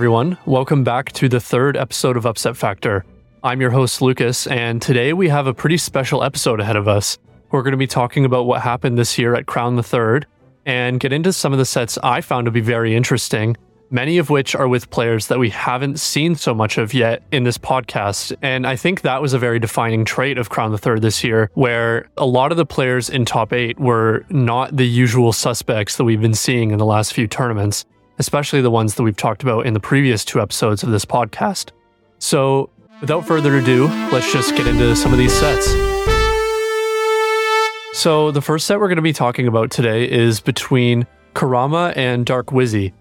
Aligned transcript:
everyone. 0.00 0.38
Welcome 0.46 0.82
back 0.82 1.12
to 1.12 1.28
the 1.28 1.40
third 1.40 1.76
episode 1.76 2.16
of 2.16 2.24
Upset 2.24 2.56
Factor. 2.56 3.04
I'm 3.44 3.60
your 3.60 3.68
host, 3.68 4.00
Lucas, 4.00 4.46
and 4.46 4.80
today 4.80 5.12
we 5.12 5.28
have 5.28 5.46
a 5.46 5.52
pretty 5.52 5.76
special 5.76 6.24
episode 6.24 6.58
ahead 6.58 6.76
of 6.76 6.88
us. 6.88 7.18
We're 7.50 7.60
going 7.60 7.72
to 7.72 7.76
be 7.76 7.86
talking 7.86 8.24
about 8.24 8.46
what 8.46 8.62
happened 8.62 8.96
this 8.96 9.18
year 9.18 9.34
at 9.34 9.44
Crown 9.44 9.76
the 9.76 9.82
Third 9.82 10.26
and 10.64 10.98
get 10.98 11.12
into 11.12 11.34
some 11.34 11.52
of 11.52 11.58
the 11.58 11.66
sets 11.66 11.98
I 12.02 12.22
found 12.22 12.46
to 12.46 12.50
be 12.50 12.62
very 12.62 12.96
interesting, 12.96 13.58
many 13.90 14.16
of 14.16 14.30
which 14.30 14.54
are 14.54 14.68
with 14.68 14.88
players 14.88 15.26
that 15.26 15.38
we 15.38 15.50
haven't 15.50 16.00
seen 16.00 16.34
so 16.34 16.54
much 16.54 16.78
of 16.78 16.94
yet 16.94 17.22
in 17.30 17.44
this 17.44 17.58
podcast. 17.58 18.34
And 18.40 18.66
I 18.66 18.76
think 18.76 19.02
that 19.02 19.20
was 19.20 19.34
a 19.34 19.38
very 19.38 19.58
defining 19.58 20.06
trait 20.06 20.38
of 20.38 20.48
Crown 20.48 20.72
the 20.72 20.78
Third 20.78 21.02
this 21.02 21.22
year, 21.22 21.50
where 21.52 22.08
a 22.16 22.24
lot 22.24 22.52
of 22.52 22.56
the 22.56 22.64
players 22.64 23.10
in 23.10 23.26
top 23.26 23.52
eight 23.52 23.78
were 23.78 24.24
not 24.30 24.74
the 24.74 24.88
usual 24.88 25.34
suspects 25.34 25.98
that 25.98 26.04
we've 26.04 26.22
been 26.22 26.32
seeing 26.32 26.70
in 26.70 26.78
the 26.78 26.86
last 26.86 27.12
few 27.12 27.26
tournaments 27.26 27.84
especially 28.20 28.60
the 28.60 28.70
ones 28.70 28.94
that 28.94 29.02
we've 29.02 29.16
talked 29.16 29.42
about 29.42 29.64
in 29.64 29.72
the 29.72 29.80
previous 29.80 30.26
two 30.26 30.42
episodes 30.42 30.82
of 30.82 30.90
this 30.90 31.06
podcast. 31.06 31.70
So, 32.18 32.68
without 33.00 33.26
further 33.26 33.56
ado, 33.56 33.86
let's 34.12 34.30
just 34.30 34.54
get 34.54 34.66
into 34.66 34.94
some 34.94 35.12
of 35.12 35.18
these 35.18 35.32
sets. 35.32 35.66
So, 37.98 38.30
the 38.30 38.42
first 38.42 38.66
set 38.66 38.78
we're 38.78 38.88
going 38.88 38.96
to 38.96 39.02
be 39.02 39.14
talking 39.14 39.48
about 39.48 39.70
today 39.70 40.08
is 40.08 40.38
between 40.38 41.06
Kurama 41.32 41.94
and 41.96 42.26
Dark 42.26 42.48
Wizzy, 42.48 42.92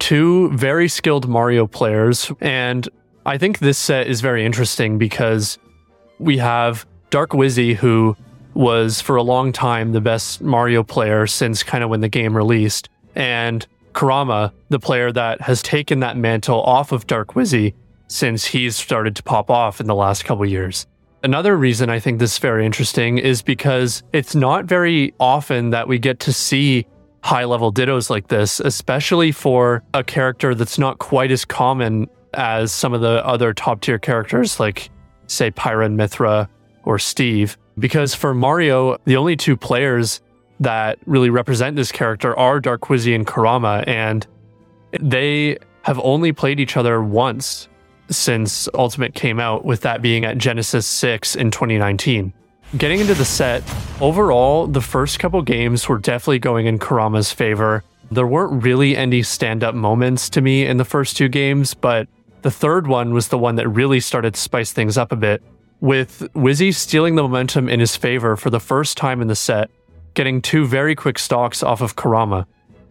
two 0.00 0.50
very 0.50 0.88
skilled 0.88 1.28
Mario 1.28 1.68
players. 1.68 2.32
And 2.40 2.88
I 3.24 3.38
think 3.38 3.60
this 3.60 3.78
set 3.78 4.08
is 4.08 4.20
very 4.20 4.44
interesting 4.44 4.98
because 4.98 5.56
we 6.18 6.38
have 6.38 6.84
Dark 7.10 7.30
Wizzy, 7.30 7.76
who 7.76 8.16
was 8.54 9.00
for 9.00 9.14
a 9.14 9.22
long 9.22 9.52
time 9.52 9.92
the 9.92 10.00
best 10.00 10.42
Mario 10.42 10.82
player 10.82 11.28
since 11.28 11.62
kind 11.62 11.84
of 11.84 11.90
when 11.90 12.00
the 12.00 12.08
game 12.08 12.36
released, 12.36 12.88
and 13.14 13.68
Kurama, 13.94 14.52
the 14.68 14.78
player 14.78 15.10
that 15.12 15.40
has 15.40 15.62
taken 15.62 16.00
that 16.00 16.16
mantle 16.16 16.62
off 16.62 16.92
of 16.92 17.06
Dark 17.06 17.34
Wizzy 17.34 17.74
since 18.08 18.44
he's 18.44 18.76
started 18.76 19.16
to 19.16 19.22
pop 19.22 19.50
off 19.50 19.80
in 19.80 19.86
the 19.86 19.94
last 19.94 20.24
couple 20.24 20.44
years. 20.44 20.86
Another 21.22 21.56
reason 21.56 21.88
I 21.88 22.00
think 22.00 22.18
this 22.18 22.32
is 22.32 22.38
very 22.38 22.66
interesting 22.66 23.16
is 23.16 23.40
because 23.40 24.02
it's 24.12 24.34
not 24.34 24.66
very 24.66 25.14
often 25.18 25.70
that 25.70 25.88
we 25.88 25.98
get 25.98 26.20
to 26.20 26.32
see 26.34 26.86
high 27.22 27.44
level 27.44 27.72
dittos 27.72 28.10
like 28.10 28.28
this, 28.28 28.60
especially 28.60 29.32
for 29.32 29.82
a 29.94 30.04
character 30.04 30.54
that's 30.54 30.78
not 30.78 30.98
quite 30.98 31.30
as 31.30 31.46
common 31.46 32.06
as 32.34 32.72
some 32.72 32.92
of 32.92 33.00
the 33.00 33.24
other 33.26 33.54
top 33.54 33.80
tier 33.80 33.98
characters 33.98 34.60
like, 34.60 34.90
say, 35.26 35.50
Pyra 35.50 35.86
and 35.86 35.98
Mythra 35.98 36.46
or 36.84 36.98
Steve. 36.98 37.56
Because 37.78 38.14
for 38.14 38.34
Mario, 38.34 38.98
the 39.06 39.16
only 39.16 39.36
two 39.36 39.56
players 39.56 40.20
that 40.60 40.98
really 41.06 41.30
represent 41.30 41.76
this 41.76 41.92
character 41.92 42.36
are 42.38 42.60
Dark 42.60 42.82
Wizzy 42.82 43.14
and 43.14 43.26
Kurama, 43.26 43.84
and 43.86 44.26
they 45.00 45.58
have 45.82 45.98
only 46.00 46.32
played 46.32 46.60
each 46.60 46.76
other 46.76 47.02
once 47.02 47.68
since 48.10 48.68
Ultimate 48.74 49.14
came 49.14 49.40
out, 49.40 49.64
with 49.64 49.80
that 49.80 50.02
being 50.02 50.24
at 50.24 50.38
Genesis 50.38 50.86
6 50.86 51.36
in 51.36 51.50
2019. 51.50 52.32
Getting 52.76 53.00
into 53.00 53.14
the 53.14 53.24
set, 53.24 53.62
overall, 54.00 54.66
the 54.66 54.80
first 54.80 55.18
couple 55.18 55.40
games 55.42 55.88
were 55.88 55.98
definitely 55.98 56.38
going 56.38 56.66
in 56.66 56.78
Kurama's 56.78 57.32
favor. 57.32 57.84
There 58.10 58.26
weren't 58.26 58.62
really 58.62 58.96
any 58.96 59.22
stand 59.22 59.64
up 59.64 59.74
moments 59.74 60.28
to 60.30 60.40
me 60.40 60.66
in 60.66 60.76
the 60.76 60.84
first 60.84 61.16
two 61.16 61.28
games, 61.28 61.72
but 61.72 62.08
the 62.42 62.50
third 62.50 62.86
one 62.86 63.14
was 63.14 63.28
the 63.28 63.38
one 63.38 63.56
that 63.56 63.68
really 63.68 64.00
started 64.00 64.34
to 64.34 64.40
spice 64.40 64.72
things 64.72 64.98
up 64.98 65.12
a 65.12 65.16
bit, 65.16 65.42
with 65.80 66.28
Wizzy 66.34 66.74
stealing 66.74 67.14
the 67.14 67.22
momentum 67.22 67.68
in 67.68 67.80
his 67.80 67.96
favor 67.96 68.36
for 68.36 68.50
the 68.50 68.60
first 68.60 68.96
time 68.96 69.22
in 69.22 69.28
the 69.28 69.36
set 69.36 69.70
getting 70.14 70.40
two 70.40 70.66
very 70.66 70.94
quick 70.94 71.18
stocks 71.18 71.62
off 71.62 71.80
of 71.80 71.96
Kurama. 71.96 72.46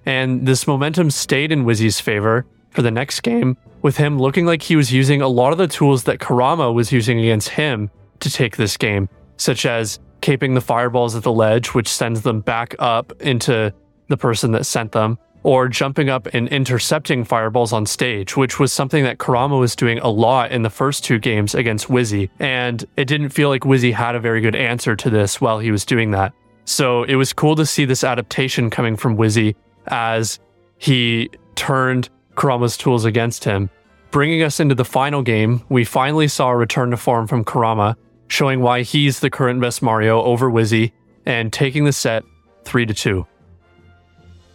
And 0.06 0.46
this 0.46 0.68
momentum 0.68 1.10
stayed 1.10 1.52
in 1.52 1.66
Wizzy's 1.66 2.00
favor 2.00 2.46
for 2.70 2.82
the 2.82 2.92
next 2.92 3.22
game, 3.22 3.58
with 3.82 3.98
him 3.98 4.20
looking 4.20 4.46
like 4.46 4.62
he 4.62 4.76
was 4.76 4.92
using 4.92 5.22
a 5.22 5.28
lot 5.28 5.52
of 5.52 5.58
the 5.58 5.68
tools 5.68 6.04
that 6.04 6.20
Kurama 6.20 6.72
was 6.72 6.92
using 6.92 7.20
against 7.20 7.50
him 7.50 7.90
to 8.20 8.30
take 8.30 8.58
this 8.58 8.78
game, 8.78 9.08
such 9.38 9.66
as 9.66 10.00
caping 10.22 10.54
the 10.54 10.62
fireballs 10.62 11.16
at 11.16 11.24
the 11.24 11.32
ledge, 11.32 11.74
which 11.74 11.88
sends 11.88 12.22
them 12.22 12.42
back 12.42 12.76
up 12.80 13.14
into 13.22 13.74
the 14.08 14.18
person 14.18 14.52
that 14.52 14.66
sent 14.66 14.92
them, 14.94 15.18
or 15.44 15.68
jumping 15.68 16.10
up 16.10 16.28
and 16.34 16.48
intercepting 16.48 17.24
fireballs 17.26 17.74
on 17.74 17.86
stage, 17.86 18.38
which 18.38 18.60
was 18.60 18.72
something 18.72 19.04
that 19.04 19.18
Kurama 19.18 19.58
was 19.58 19.76
doing 19.76 20.00
a 20.00 20.10
lot 20.10 20.52
in 20.52 20.64
the 20.64 20.70
first 20.70 21.04
two 21.04 21.20
games 21.20 21.54
against 21.54 21.88
Wizzy. 21.88 22.30
And 22.40 22.84
it 22.96 23.06
didn't 23.06 23.30
feel 23.30 23.50
like 23.50 23.64
Wizzy 23.64 23.94
had 23.94 24.16
a 24.16 24.20
very 24.20 24.42
good 24.42 24.56
answer 24.56 24.96
to 24.96 25.10
this 25.10 25.42
while 25.42 25.60
he 25.60 25.72
was 25.72 25.86
doing 25.86 26.12
that. 26.12 26.34
So 26.66 27.04
it 27.04 27.16
was 27.16 27.34
cool 27.34 27.56
to 27.56 27.66
see 27.66 27.86
this 27.86 28.04
adaptation 28.04 28.70
coming 28.70 28.96
from 28.96 29.18
Wizzy 29.18 29.56
as 29.88 30.40
he 30.78 31.30
turned 31.56 32.10
Kurama's 32.36 32.78
tools 32.78 33.06
against 33.06 33.44
him. 33.44 33.70
Bringing 34.12 34.44
us 34.44 34.60
into 34.60 34.76
the 34.76 34.86
final 34.86 35.22
game, 35.22 35.64
we 35.70 35.84
finally 35.84 36.28
saw 36.28 36.50
a 36.50 36.56
return 36.56 36.92
to 36.92 36.98
form 36.98 37.28
from 37.28 37.44
Kurama, 37.44 37.98
showing 38.28 38.62
why 38.62 38.84
he's 38.84 39.20
the 39.20 39.30
current 39.30 39.60
best 39.60 39.82
Mario 39.82 40.22
over 40.22 40.50
Wizzy 40.50 40.92
and 41.26 41.52
taking 41.52 41.86
the 41.86 41.92
set 41.92 42.24
3 42.66 42.86
to 42.86 42.94
2. 42.94 43.28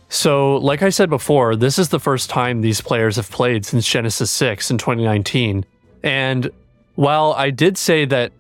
So, 0.09 0.57
like 0.57 0.83
I 0.83 0.89
said 0.89 1.11
before, 1.11 1.55
this 1.55 1.79
is 1.79 1.91
the 1.91 2.01
first 2.01 2.31
time 2.31 2.61
these 2.61 2.81
players 2.81 3.17
have 3.17 3.31
played 3.31 3.67
since 3.67 3.87
Genesis 3.87 4.31
6 4.31 4.71
in 4.71 4.79
2019. 4.79 5.67
And 6.03 6.51
while 6.95 7.35
I 7.35 7.51
did 7.51 7.77
say 7.77 8.05
that 8.07 8.33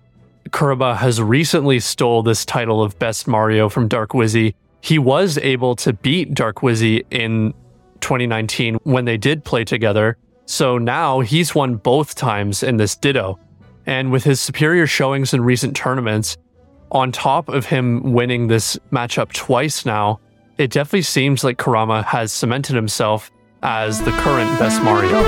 Kurama 0.53 0.97
has 0.97 1.21
recently 1.21 1.81
stole 1.81 2.23
this 2.23 2.45
title 2.45 2.83
of 2.83 2.99
Best 2.99 3.27
Mario 3.27 3.69
from 3.69 3.89
Dark 3.89 4.11
Wizzy. 4.11 4.55
He 4.81 4.99
was 4.99 5.39
able 5.39 5.75
to 5.77 5.93
beat 5.93 6.35
Dark 6.35 6.59
Wizzy 6.59 7.05
in 7.11 7.53
2019 8.01 8.77
when 8.85 9.05
they 9.05 9.17
did 9.17 9.45
play 9.45 9.65
together. 9.65 10.17
So 10.47 10.79
now 10.79 11.21
he's 11.21 11.55
won 11.55 11.77
both 11.77 12.15
times 12.15 12.63
in 12.63 12.77
this 12.77 12.97
Ditto. 12.97 13.39
And 13.87 14.13
with 14.13 14.25
his 14.25 14.41
superior 14.41 14.87
showings 14.87 15.35
in 15.35 15.43
recent 15.43 15.77
tournaments, 15.77 16.37
on 16.91 17.13
top 17.13 17.49
of 17.49 17.67
him 17.67 18.13
winning 18.13 18.47
this 18.47 18.79
matchup 18.93 19.33
twice 19.33 19.85
now, 19.85 20.21
it 20.57 20.71
definitely 20.71 21.03
seems 21.03 21.45
like 21.45 21.59
Kurama 21.59 22.03
has 22.03 22.33
cemented 22.33 22.75
himself 22.75 23.31
as 23.63 24.01
the 24.03 24.11
current 24.13 24.59
best 24.59 24.83
Mario. 24.83 25.23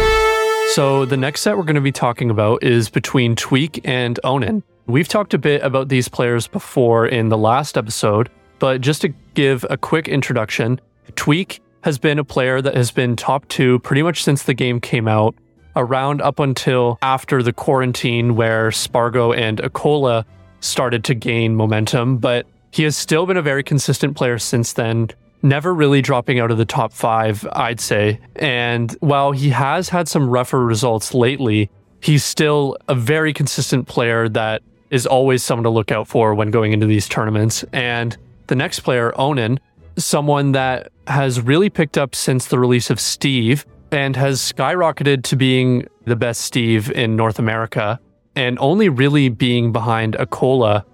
So 0.74 1.04
the 1.04 1.16
next 1.16 1.40
set 1.40 1.56
we're 1.56 1.64
going 1.64 1.74
to 1.74 1.80
be 1.80 1.92
talking 1.92 2.30
about 2.30 2.62
is 2.62 2.88
between 2.88 3.34
Tweak 3.34 3.80
and 3.84 4.18
Onin. 4.24 4.62
We've 4.90 5.06
talked 5.06 5.34
a 5.34 5.38
bit 5.38 5.62
about 5.62 5.88
these 5.88 6.08
players 6.08 6.48
before 6.48 7.06
in 7.06 7.28
the 7.28 7.38
last 7.38 7.78
episode, 7.78 8.28
but 8.58 8.80
just 8.80 9.02
to 9.02 9.10
give 9.34 9.64
a 9.70 9.76
quick 9.76 10.08
introduction, 10.08 10.80
Tweak 11.14 11.60
has 11.82 11.96
been 11.96 12.18
a 12.18 12.24
player 12.24 12.60
that 12.60 12.74
has 12.74 12.90
been 12.90 13.14
top 13.14 13.46
two 13.46 13.78
pretty 13.80 14.02
much 14.02 14.24
since 14.24 14.42
the 14.42 14.52
game 14.52 14.80
came 14.80 15.06
out, 15.06 15.36
around 15.76 16.20
up 16.22 16.40
until 16.40 16.98
after 17.02 17.40
the 17.40 17.52
quarantine 17.52 18.34
where 18.34 18.72
Spargo 18.72 19.32
and 19.32 19.58
Acola 19.58 20.24
started 20.58 21.04
to 21.04 21.14
gain 21.14 21.54
momentum, 21.54 22.18
but 22.18 22.46
he 22.72 22.82
has 22.82 22.96
still 22.96 23.26
been 23.26 23.36
a 23.36 23.42
very 23.42 23.62
consistent 23.62 24.16
player 24.16 24.38
since 24.38 24.72
then, 24.72 25.08
never 25.42 25.72
really 25.72 26.02
dropping 26.02 26.40
out 26.40 26.50
of 26.50 26.58
the 26.58 26.64
top 26.64 26.92
five, 26.92 27.46
I'd 27.52 27.80
say. 27.80 28.18
And 28.34 28.90
while 28.98 29.30
he 29.30 29.50
has 29.50 29.88
had 29.88 30.08
some 30.08 30.28
rougher 30.28 30.64
results 30.66 31.14
lately, 31.14 31.70
he's 32.00 32.24
still 32.24 32.76
a 32.88 32.94
very 32.96 33.32
consistent 33.32 33.86
player 33.86 34.28
that 34.30 34.62
is 34.90 35.06
always 35.06 35.42
someone 35.42 35.64
to 35.64 35.70
look 35.70 35.92
out 35.92 36.08
for 36.08 36.34
when 36.34 36.50
going 36.50 36.72
into 36.72 36.86
these 36.86 37.08
tournaments. 37.08 37.64
And 37.72 38.16
the 38.48 38.54
next 38.54 38.80
player, 38.80 39.12
Onin, 39.16 39.58
someone 39.96 40.52
that 40.52 40.90
has 41.06 41.40
really 41.40 41.70
picked 41.70 41.96
up 41.96 42.14
since 42.14 42.46
the 42.46 42.58
release 42.58 42.90
of 42.90 43.00
Steve 43.00 43.66
and 43.92 44.16
has 44.16 44.40
skyrocketed 44.40 45.24
to 45.24 45.36
being 45.36 45.86
the 46.04 46.16
best 46.16 46.42
Steve 46.42 46.90
in 46.92 47.16
North 47.16 47.38
America 47.38 48.00
and 48.36 48.58
only 48.60 48.88
really 48.88 49.28
being 49.28 49.72
behind 49.72 50.14
Acola 50.14 50.84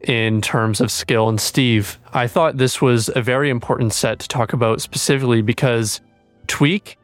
in 0.00 0.40
terms 0.40 0.80
of 0.80 0.90
skill 0.90 1.28
and 1.28 1.40
Steve. 1.40 1.98
I 2.12 2.26
thought 2.26 2.56
this 2.56 2.80
was 2.80 3.10
a 3.14 3.22
very 3.22 3.50
important 3.50 3.92
set 3.92 4.18
to 4.20 4.28
talk 4.28 4.52
about 4.52 4.80
specifically 4.80 5.42
because 5.42 6.00
Tweak 6.46 6.98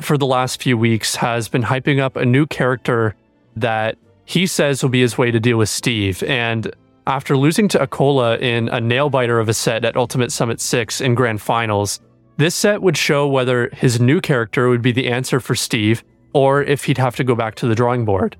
for 0.00 0.16
the 0.16 0.26
last 0.26 0.62
few 0.62 0.76
weeks 0.76 1.16
has 1.16 1.48
been 1.48 1.62
hyping 1.62 2.00
up 2.00 2.16
a 2.16 2.24
new 2.24 2.46
character 2.46 3.14
that 3.56 3.96
he 4.26 4.46
says 4.46 4.82
will 4.82 4.90
be 4.90 5.00
his 5.00 5.16
way 5.16 5.30
to 5.30 5.40
deal 5.40 5.56
with 5.56 5.68
Steve. 5.68 6.22
And 6.24 6.70
after 7.06 7.36
losing 7.36 7.68
to 7.68 7.78
Acola 7.78 8.38
in 8.40 8.68
a 8.68 8.80
nail 8.80 9.08
biter 9.08 9.38
of 9.38 9.48
a 9.48 9.54
set 9.54 9.84
at 9.84 9.96
Ultimate 9.96 10.32
Summit 10.32 10.60
6 10.60 11.00
in 11.00 11.14
Grand 11.14 11.40
Finals, 11.40 12.00
this 12.36 12.54
set 12.54 12.82
would 12.82 12.96
show 12.96 13.26
whether 13.26 13.70
his 13.72 14.00
new 14.00 14.20
character 14.20 14.68
would 14.68 14.82
be 14.82 14.92
the 14.92 15.08
answer 15.08 15.40
for 15.40 15.54
Steve 15.54 16.02
or 16.34 16.62
if 16.62 16.84
he'd 16.84 16.98
have 16.98 17.16
to 17.16 17.24
go 17.24 17.34
back 17.34 17.54
to 17.54 17.66
the 17.66 17.74
drawing 17.74 18.04
board. 18.04 18.36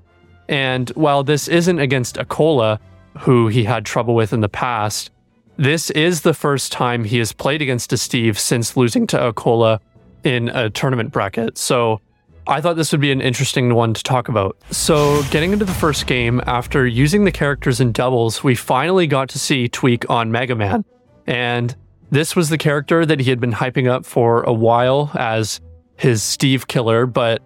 And 0.49 0.89
while 0.91 1.23
this 1.23 1.47
isn't 1.47 1.79
against 1.79 2.17
Acola, 2.17 2.79
who 3.19 3.47
he 3.47 3.63
had 3.63 3.85
trouble 3.85 4.13
with 4.13 4.33
in 4.33 4.41
the 4.41 4.49
past, 4.49 5.09
this 5.55 5.89
is 5.91 6.21
the 6.21 6.33
first 6.33 6.71
time 6.71 7.05
he 7.05 7.17
has 7.17 7.33
played 7.33 7.61
against 7.61 7.91
a 7.91 7.97
Steve 7.97 8.37
since 8.37 8.77
losing 8.77 9.07
to 9.07 9.17
Acola 9.17 9.79
in 10.23 10.49
a 10.49 10.69
tournament 10.69 11.11
bracket. 11.11 11.57
So 11.57 12.01
I 12.47 12.61
thought 12.61 12.77
this 12.77 12.93
would 12.93 13.01
be 13.01 13.11
an 13.11 13.19
interesting 13.19 13.73
one 13.75 13.93
to 13.93 14.01
talk 14.01 14.29
about. 14.29 14.57
So, 14.71 15.21
getting 15.31 15.51
into 15.51 15.65
the 15.65 15.73
first 15.73 16.07
game, 16.07 16.41
after 16.47 16.87
using 16.87 17.25
the 17.25 17.31
characters 17.31 17.81
in 17.81 17.91
doubles, 17.91 18.41
we 18.43 18.55
finally 18.55 19.05
got 19.05 19.27
to 19.29 19.39
see 19.39 19.67
Tweak 19.67 20.09
on 20.09 20.31
Mega 20.31 20.55
Man. 20.55 20.85
And 21.25 21.75
this 22.09 22.37
was 22.37 22.47
the 22.47 22.57
character 22.57 23.05
that 23.05 23.19
he 23.19 23.29
had 23.29 23.41
been 23.41 23.51
hyping 23.51 23.89
up 23.89 24.05
for 24.05 24.43
a 24.43 24.53
while 24.53 25.11
as 25.15 25.59
his 25.97 26.23
Steve 26.23 26.67
killer, 26.67 27.05
but 27.05 27.41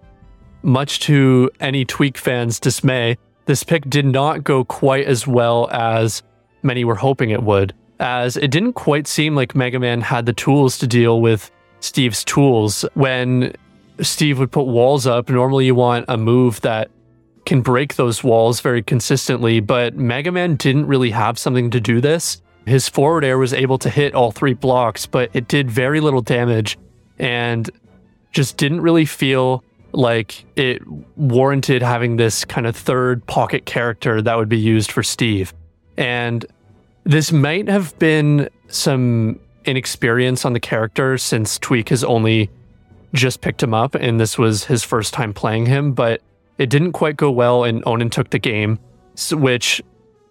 much 0.62 1.00
to 1.01 1.50
any 1.59 1.83
Tweak 1.83 2.18
fans' 2.18 2.59
dismay, 2.59 3.18
this 3.45 3.63
pick 3.63 3.89
did 3.89 4.06
not 4.06 4.44
go 4.44 4.63
quite 4.63 5.07
as 5.07 5.25
well 5.25 5.68
as 5.71 6.21
many 6.62 6.86
were 6.86 6.95
hoping 6.95 7.31
it 7.31 7.42
would, 7.42 7.74
as 8.00 8.38
it 8.38 8.51
didn't 8.51 8.74
quite 8.74 9.07
seem 9.07 9.36
like 9.36 9.56
Mega 9.56 9.80
Man 9.80 10.01
had 10.01 10.27
the 10.27 10.33
tools 10.33 10.77
to 10.77 10.86
deal 10.86 11.21
with 11.21 11.50
Steve's 11.80 12.24
tools. 12.24 12.86
When 12.94 13.56
Steve 14.01 14.39
would 14.39 14.51
put 14.51 14.63
walls 14.63 15.06
up, 15.07 15.30
normally 15.30 15.65
you 15.65 15.75
want 15.75 16.06
a 16.07 16.18
move 16.18 16.62
that 16.62 16.89
can 17.45 17.62
break 17.62 17.95
those 17.95 18.24
walls 18.24 18.62
very 18.62 18.83
consistently, 18.83 19.59
but 19.59 19.95
Mega 19.95 20.31
Man 20.31 20.56
didn't 20.56 20.88
really 20.88 21.12
have 21.12 21.38
something 21.39 21.69
to 21.71 21.80
do 21.80 22.01
this. 22.01 22.42
His 22.65 22.88
forward 22.88 23.25
air 23.25 23.38
was 23.38 23.53
able 23.53 23.77
to 23.80 23.89
hit 23.89 24.13
all 24.13 24.31
three 24.31 24.53
blocks, 24.53 25.06
but 25.06 25.30
it 25.33 25.48
did 25.48 25.69
very 25.69 26.00
little 26.00 26.21
damage 26.21 26.77
and 27.18 27.69
just 28.31 28.57
didn't 28.57 28.81
really 28.81 29.06
feel 29.06 29.63
like 29.94 30.45
it 30.56 30.81
warranted 31.18 31.81
having 31.81 32.18
this 32.18 32.45
kind 32.45 32.65
of 32.65 32.75
third 32.75 33.25
pocket 33.25 33.65
character 33.65 34.21
that 34.21 34.38
would 34.38 34.50
be 34.50 34.59
used 34.59 34.92
for 34.92 35.03
Steve. 35.03 35.53
And 35.98 36.45
this 37.03 37.31
might 37.31 37.68
have 37.68 37.98
been 38.00 38.50
some 38.68 39.39
inexperience 39.65 40.45
on 40.45 40.53
the 40.53 40.59
character 40.59 41.18
since 41.18 41.59
Tweak 41.59 41.89
has 41.89 42.03
only 42.03 42.50
just 43.13 43.42
picked 43.42 43.62
him 43.62 43.74
up 43.74 43.96
and 43.96 44.19
this 44.19 44.38
was 44.38 44.66
his 44.66 44.84
first 44.84 45.13
time 45.13 45.34
playing 45.34 45.66
him, 45.66 45.94
but 45.94 46.22
it 46.58 46.69
didn't 46.69 46.94
quite 46.94 47.18
go 47.18 47.31
well 47.31 47.63
and 47.63 47.84
Onin 47.86 48.12
took 48.12 48.30
the 48.30 48.40
game, 48.40 48.80
which 49.31 49.81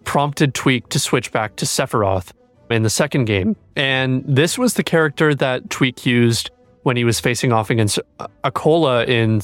prompted 0.03 0.53
Tweak 0.53 0.89
to 0.89 0.99
switch 0.99 1.31
back 1.31 1.55
to 1.57 1.65
Sephiroth 1.65 2.31
in 2.69 2.83
the 2.83 2.89
second 2.89 3.25
game. 3.25 3.55
And 3.75 4.23
this 4.27 4.57
was 4.57 4.73
the 4.75 4.83
character 4.83 5.35
that 5.35 5.69
Tweak 5.69 6.05
used 6.05 6.51
when 6.83 6.97
he 6.97 7.03
was 7.03 7.19
facing 7.19 7.51
off 7.51 7.69
against 7.69 7.99
uh, 8.19 8.27
Acola 8.43 9.07
in 9.07 9.41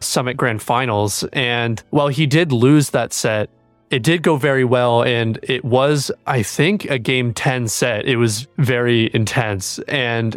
Summit 0.00 0.36
Grand 0.36 0.62
Finals. 0.62 1.24
And 1.32 1.82
while 1.90 2.08
he 2.08 2.26
did 2.26 2.52
lose 2.52 2.90
that 2.90 3.12
set, 3.12 3.50
it 3.90 4.02
did 4.02 4.22
go 4.22 4.36
very 4.36 4.64
well. 4.64 5.02
And 5.02 5.38
it 5.42 5.64
was, 5.64 6.10
I 6.26 6.42
think, 6.42 6.84
a 6.86 6.98
game 6.98 7.34
10 7.34 7.68
set. 7.68 8.06
It 8.06 8.16
was 8.16 8.46
very 8.58 9.10
intense. 9.12 9.78
And 9.88 10.36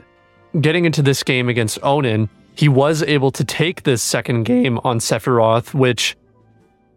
getting 0.60 0.86
into 0.86 1.02
this 1.02 1.24
game 1.24 1.48
against 1.48 1.80
Onin, 1.82 2.30
he 2.62 2.70
was 2.70 3.02
able 3.02 3.32
to 3.32 3.44
take 3.44 3.82
this 3.82 4.04
second 4.04 4.44
game 4.44 4.80
on 4.84 5.00
Sephiroth, 5.00 5.74
which 5.74 6.16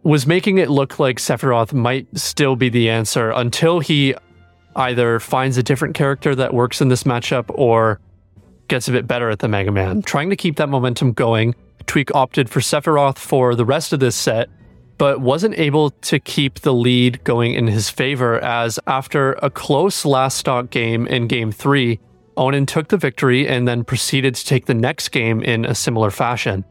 was 0.03 0.27
making 0.27 0.59
it 0.59 0.69
look 0.69 0.99
like 0.99 1.17
Sephiroth 1.17 1.73
might 1.73 2.05
still 2.15 2.55
be 2.55 2.69
the 2.69 2.87
answer 2.87 3.31
until 3.31 3.79
he 3.79 4.13
either 4.75 5.19
finds 5.19 5.57
a 5.57 5.63
different 5.63 5.95
character 5.95 6.35
that 6.35 6.53
works 6.53 6.81
in 6.81 6.89
this 6.89 7.01
matchup 7.01 7.45
or 7.49 7.99
gets 8.67 8.87
a 8.87 8.91
bit 8.91 9.07
better 9.07 9.31
at 9.31 9.39
the 9.39 9.47
Mega 9.47 9.71
Man. 9.71 10.03
Trying 10.03 10.29
to 10.29 10.35
keep 10.35 10.57
that 10.57 10.69
momentum 10.69 11.13
going, 11.13 11.55
Tweak 11.87 12.13
opted 12.13 12.47
for 12.47 12.59
Sephiroth 12.59 13.17
for 13.17 13.55
the 13.55 13.65
rest 13.65 13.91
of 13.91 13.99
this 13.99 14.15
set, 14.15 14.49
but 14.99 15.19
wasn't 15.19 15.57
able 15.57 15.89
to 15.89 16.19
keep 16.19 16.59
the 16.59 16.75
lead 16.75 17.23
going 17.23 17.55
in 17.55 17.65
his 17.65 17.89
favor 17.89 18.37
as 18.43 18.79
after 18.85 19.33
a 19.41 19.49
close 19.49 20.05
last 20.05 20.37
stock 20.37 20.69
game 20.69 21.07
in 21.07 21.25
game 21.25 21.51
3, 21.51 21.99
Onin 22.37 22.67
took 22.67 22.89
the 22.89 22.97
victory 22.97 23.47
and 23.47 23.67
then 23.67 23.83
proceeded 23.83 24.35
to 24.35 24.45
take 24.45 24.65
the 24.65 24.73
next 24.73 25.09
game 25.09 25.41
in 25.41 25.65
a 25.65 25.75
similar 25.75 26.11
fashion. 26.11 26.65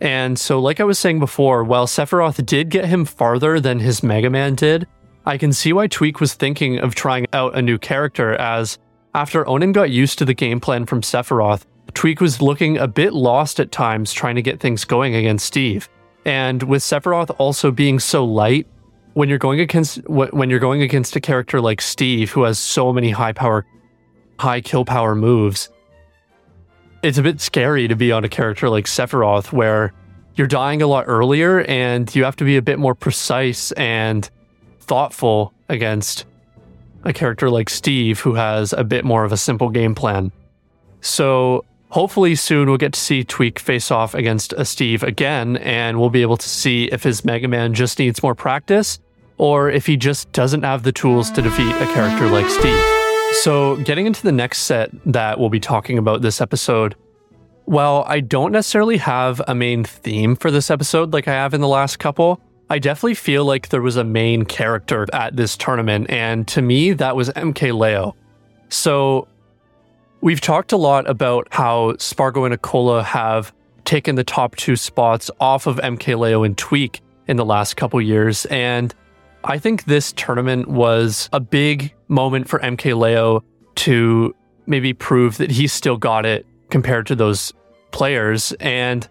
And 0.00 0.38
so, 0.38 0.60
like 0.60 0.80
I 0.80 0.84
was 0.84 0.98
saying 0.98 1.20
before, 1.20 1.64
while 1.64 1.86
Sephiroth 1.86 2.44
did 2.44 2.68
get 2.68 2.84
him 2.84 3.04
farther 3.04 3.60
than 3.60 3.78
his 3.78 4.02
Mega 4.02 4.28
Man 4.28 4.54
did, 4.54 4.86
I 5.24 5.38
can 5.38 5.52
see 5.52 5.72
why 5.72 5.86
Tweak 5.86 6.20
was 6.20 6.34
thinking 6.34 6.78
of 6.78 6.94
trying 6.94 7.26
out 7.32 7.56
a 7.56 7.62
new 7.62 7.78
character, 7.78 8.34
as 8.34 8.78
after 9.14 9.44
Onin 9.44 9.72
got 9.72 9.90
used 9.90 10.18
to 10.18 10.24
the 10.24 10.34
game 10.34 10.60
plan 10.60 10.84
from 10.84 11.00
Sephiroth, 11.00 11.64
Tweak 11.94 12.20
was 12.20 12.42
looking 12.42 12.76
a 12.76 12.86
bit 12.86 13.14
lost 13.14 13.58
at 13.58 13.72
times 13.72 14.12
trying 14.12 14.34
to 14.34 14.42
get 14.42 14.60
things 14.60 14.84
going 14.84 15.14
against 15.14 15.46
Steve. 15.46 15.88
And 16.26 16.62
with 16.64 16.82
Sephiroth 16.82 17.34
also 17.38 17.70
being 17.70 17.98
so 17.98 18.24
light, 18.24 18.66
when 19.14 19.30
you're 19.30 19.38
going 19.38 19.60
against 19.60 20.06
when 20.08 20.50
you're 20.50 20.58
going 20.58 20.82
against 20.82 21.16
a 21.16 21.20
character 21.20 21.58
like 21.58 21.80
Steve 21.80 22.30
who 22.30 22.42
has 22.42 22.58
so 22.58 22.92
many 22.92 23.10
high 23.10 23.32
power 23.32 23.64
high 24.38 24.60
kill 24.60 24.84
power 24.84 25.14
moves, 25.14 25.68
it's 27.02 27.18
a 27.18 27.22
bit 27.22 27.40
scary 27.40 27.88
to 27.88 27.96
be 27.96 28.12
on 28.12 28.24
a 28.24 28.28
character 28.28 28.68
like 28.68 28.86
Sephiroth 28.86 29.52
where 29.52 29.92
you're 30.34 30.46
dying 30.46 30.82
a 30.82 30.86
lot 30.86 31.04
earlier 31.06 31.62
and 31.62 32.14
you 32.14 32.24
have 32.24 32.36
to 32.36 32.44
be 32.44 32.56
a 32.56 32.62
bit 32.62 32.78
more 32.78 32.94
precise 32.94 33.72
and 33.72 34.28
thoughtful 34.80 35.52
against 35.68 36.26
a 37.04 37.12
character 37.12 37.48
like 37.48 37.70
Steve 37.70 38.20
who 38.20 38.34
has 38.34 38.72
a 38.72 38.84
bit 38.84 39.04
more 39.04 39.24
of 39.24 39.32
a 39.32 39.36
simple 39.36 39.70
game 39.70 39.94
plan. 39.94 40.32
So 41.00 41.64
hopefully 41.90 42.34
soon 42.34 42.68
we'll 42.68 42.76
get 42.76 42.92
to 42.92 43.00
see 43.00 43.24
Tweak 43.24 43.58
face 43.58 43.90
off 43.90 44.14
against 44.14 44.52
a 44.54 44.64
Steve 44.64 45.02
again 45.02 45.56
and 45.58 45.98
we'll 45.98 46.10
be 46.10 46.22
able 46.22 46.36
to 46.36 46.48
see 46.48 46.86
if 46.86 47.02
his 47.02 47.24
Mega 47.24 47.48
Man 47.48 47.74
just 47.74 47.98
needs 47.98 48.22
more 48.22 48.34
practice 48.34 48.98
or 49.38 49.70
if 49.70 49.86
he 49.86 49.96
just 49.96 50.30
doesn't 50.32 50.62
have 50.62 50.82
the 50.82 50.92
tools 50.92 51.30
to 51.30 51.42
defeat 51.42 51.72
a 51.76 51.86
character 51.92 52.28
like 52.28 52.48
Steve. 52.48 52.95
So, 53.32 53.76
getting 53.76 54.06
into 54.06 54.22
the 54.22 54.32
next 54.32 54.62
set 54.62 54.90
that 55.04 55.38
we'll 55.38 55.50
be 55.50 55.60
talking 55.60 55.98
about 55.98 56.22
this 56.22 56.40
episode, 56.40 56.96
while 57.64 58.04
I 58.08 58.20
don't 58.20 58.52
necessarily 58.52 58.96
have 58.96 59.40
a 59.46 59.54
main 59.54 59.84
theme 59.84 60.36
for 60.36 60.50
this 60.50 60.70
episode 60.70 61.12
like 61.12 61.28
I 61.28 61.32
have 61.32 61.54
in 61.54 61.60
the 61.60 61.68
last 61.68 61.98
couple, 61.98 62.40
I 62.70 62.78
definitely 62.78 63.14
feel 63.14 63.44
like 63.44 63.68
there 63.68 63.82
was 63.82 63.96
a 63.96 64.04
main 64.04 64.44
character 64.44 65.06
at 65.12 65.36
this 65.36 65.56
tournament, 65.56 66.10
and 66.10 66.48
to 66.48 66.62
me, 66.62 66.92
that 66.94 67.14
was 67.14 67.30
MKLeo. 67.30 68.14
So, 68.68 69.28
we've 70.20 70.40
talked 70.40 70.72
a 70.72 70.76
lot 70.76 71.08
about 71.08 71.46
how 71.50 71.96
Spargo 71.98 72.44
and 72.44 72.54
Acola 72.54 73.04
have 73.04 73.52
taken 73.84 74.16
the 74.16 74.24
top 74.24 74.56
two 74.56 74.74
spots 74.74 75.30
off 75.38 75.66
of 75.66 75.76
MKLeo 75.76 76.44
and 76.44 76.58
Tweak 76.58 77.00
in 77.28 77.36
the 77.36 77.44
last 77.44 77.76
couple 77.76 78.00
years, 78.00 78.44
and 78.46 78.94
I 79.48 79.58
think 79.58 79.84
this 79.84 80.12
tournament 80.12 80.66
was 80.66 81.28
a 81.32 81.38
big 81.38 81.94
moment 82.08 82.48
for 82.48 82.58
MKLeo 82.58 83.42
to 83.76 84.34
maybe 84.66 84.92
prove 84.92 85.36
that 85.38 85.52
he 85.52 85.68
still 85.68 85.96
got 85.96 86.26
it 86.26 86.44
compared 86.68 87.06
to 87.06 87.14
those 87.14 87.52
players. 87.92 88.52
And 88.58 89.08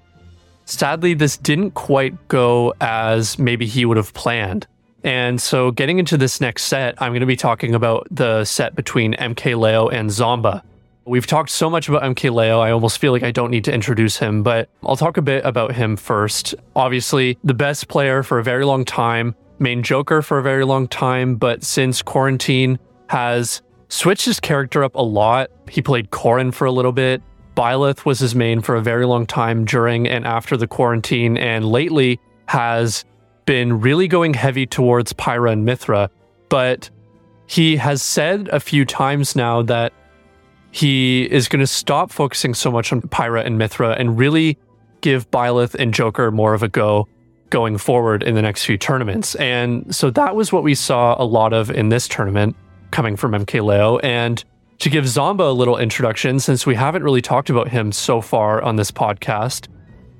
sadly, 0.66 1.14
this 1.14 1.38
didn't 1.38 1.72
quite 1.72 2.28
go 2.28 2.74
as 2.82 3.40
maybe 3.40 3.66
he 3.66 3.86
would 3.86 3.96
have 3.96 4.14
planned. 4.14 4.68
And 5.06 5.40
so, 5.40 5.72
getting 5.72 6.00
into 6.00 6.18
this 6.18 6.42
next 6.42 6.64
set, 6.64 7.02
I'm 7.02 7.12
going 7.12 7.22
to 7.22 7.28
be 7.28 7.38
talking 7.38 7.74
about 7.74 8.08
the 8.12 8.44
set 8.44 8.76
between 8.76 9.14
MKLeo 9.14 9.94
and 9.94 10.10
Zomba. 10.10 10.64
We've 11.06 11.28
talked 11.28 11.52
so 11.52 11.70
much 11.70 11.88
about 11.88 12.02
MKLeo, 12.02 12.60
I 12.60 12.72
almost 12.72 12.98
feel 12.98 13.12
like 13.12 13.22
I 13.24 13.32
don't 13.32 13.52
need 13.52 13.64
to 13.66 13.74
introduce 13.74 14.18
him, 14.18 14.42
but 14.42 14.68
I'll 14.84 14.98
talk 14.98 15.18
a 15.18 15.22
bit 15.22 15.46
about 15.46 15.76
him 15.76 15.96
first. 15.96 16.56
Obviously, 16.76 17.38
the 17.44 17.54
best 17.54 17.88
player 17.88 18.24
for 18.24 18.40
a 18.40 18.44
very 18.44 18.66
long 18.66 18.84
time, 18.84 19.36
main 19.60 19.84
Joker 19.84 20.22
for 20.22 20.38
a 20.38 20.44
very 20.44 20.66
long 20.66 20.88
time, 20.88 21.36
but 21.36 21.64
since 21.64 22.02
quarantine 22.02 22.80
has 23.10 23.62
switched 23.90 24.26
his 24.26 24.40
character 24.40 24.84
up 24.84 24.96
a 24.96 25.02
lot. 25.02 25.50
He 25.70 25.82
played 25.82 26.10
Corrin 26.12 26.54
for 26.54 26.66
a 26.66 26.72
little 26.72 26.92
bit. 26.92 27.22
Byleth 27.56 28.06
was 28.06 28.20
his 28.20 28.36
main 28.36 28.62
for 28.62 28.76
a 28.76 28.82
very 28.82 29.06
long 29.06 29.26
time 29.26 29.64
during 29.66 30.08
and 30.08 30.26
after 30.26 30.58
the 30.58 30.68
quarantine, 30.68 31.38
and 31.38 31.66
lately 31.66 32.20
has 32.48 33.06
been 33.46 33.80
really 33.80 34.08
going 34.08 34.34
heavy 34.34 34.66
towards 34.66 35.14
Pyra 35.14 35.54
and 35.54 35.66
Mythra. 35.66 36.10
But 36.50 36.90
he 37.48 37.78
has 37.78 38.02
said 38.02 38.50
a 38.52 38.60
few 38.60 38.86
times 38.86 39.36
now 39.36 39.62
that 39.64 39.94
he 40.72 41.24
is 41.32 41.48
going 41.48 41.62
to 41.62 41.68
stop 41.68 42.12
focusing 42.12 42.54
so 42.54 42.72
much 42.72 42.92
on 42.92 43.02
Pyra 43.02 43.46
and 43.46 43.58
Mythra 43.58 43.98
and 43.98 44.18
really 44.18 44.58
give 45.00 45.30
Byleth 45.32 45.76
and 45.76 45.94
Joker 45.94 46.32
more 46.32 46.54
of 46.54 46.64
a 46.64 46.68
go 46.68 47.08
going 47.50 47.78
forward 47.78 48.24
in 48.24 48.36
the 48.36 48.42
next 48.42 48.66
few 48.66 48.78
tournaments. 48.78 49.36
And 49.36 49.94
so 49.96 50.10
that 50.12 50.36
was 50.36 50.52
what 50.52 50.64
we 50.64 50.76
saw 50.76 51.16
a 51.22 51.26
lot 51.26 51.54
of 51.54 51.70
in 51.70 51.90
this 51.90 52.08
tournament 52.08 52.56
coming 52.92 53.16
from 53.16 53.32
MKLeo. 53.32 54.00
And 54.04 54.44
to 54.80 54.90
give 54.90 55.06
Zomba 55.06 55.50
a 55.50 55.54
little 55.54 55.78
introduction, 55.78 56.40
since 56.40 56.66
we 56.66 56.76
haven't 56.76 57.04
really 57.04 57.22
talked 57.22 57.50
about 57.50 57.70
him 57.70 57.92
so 57.92 58.22
far 58.22 58.62
on 58.62 58.76
this 58.76 58.92
podcast, 58.92 59.68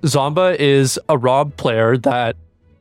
Zomba 0.04 0.56
is 0.58 1.00
a 1.10 1.18
Rob 1.18 1.56
player 1.58 1.98
that 1.98 2.36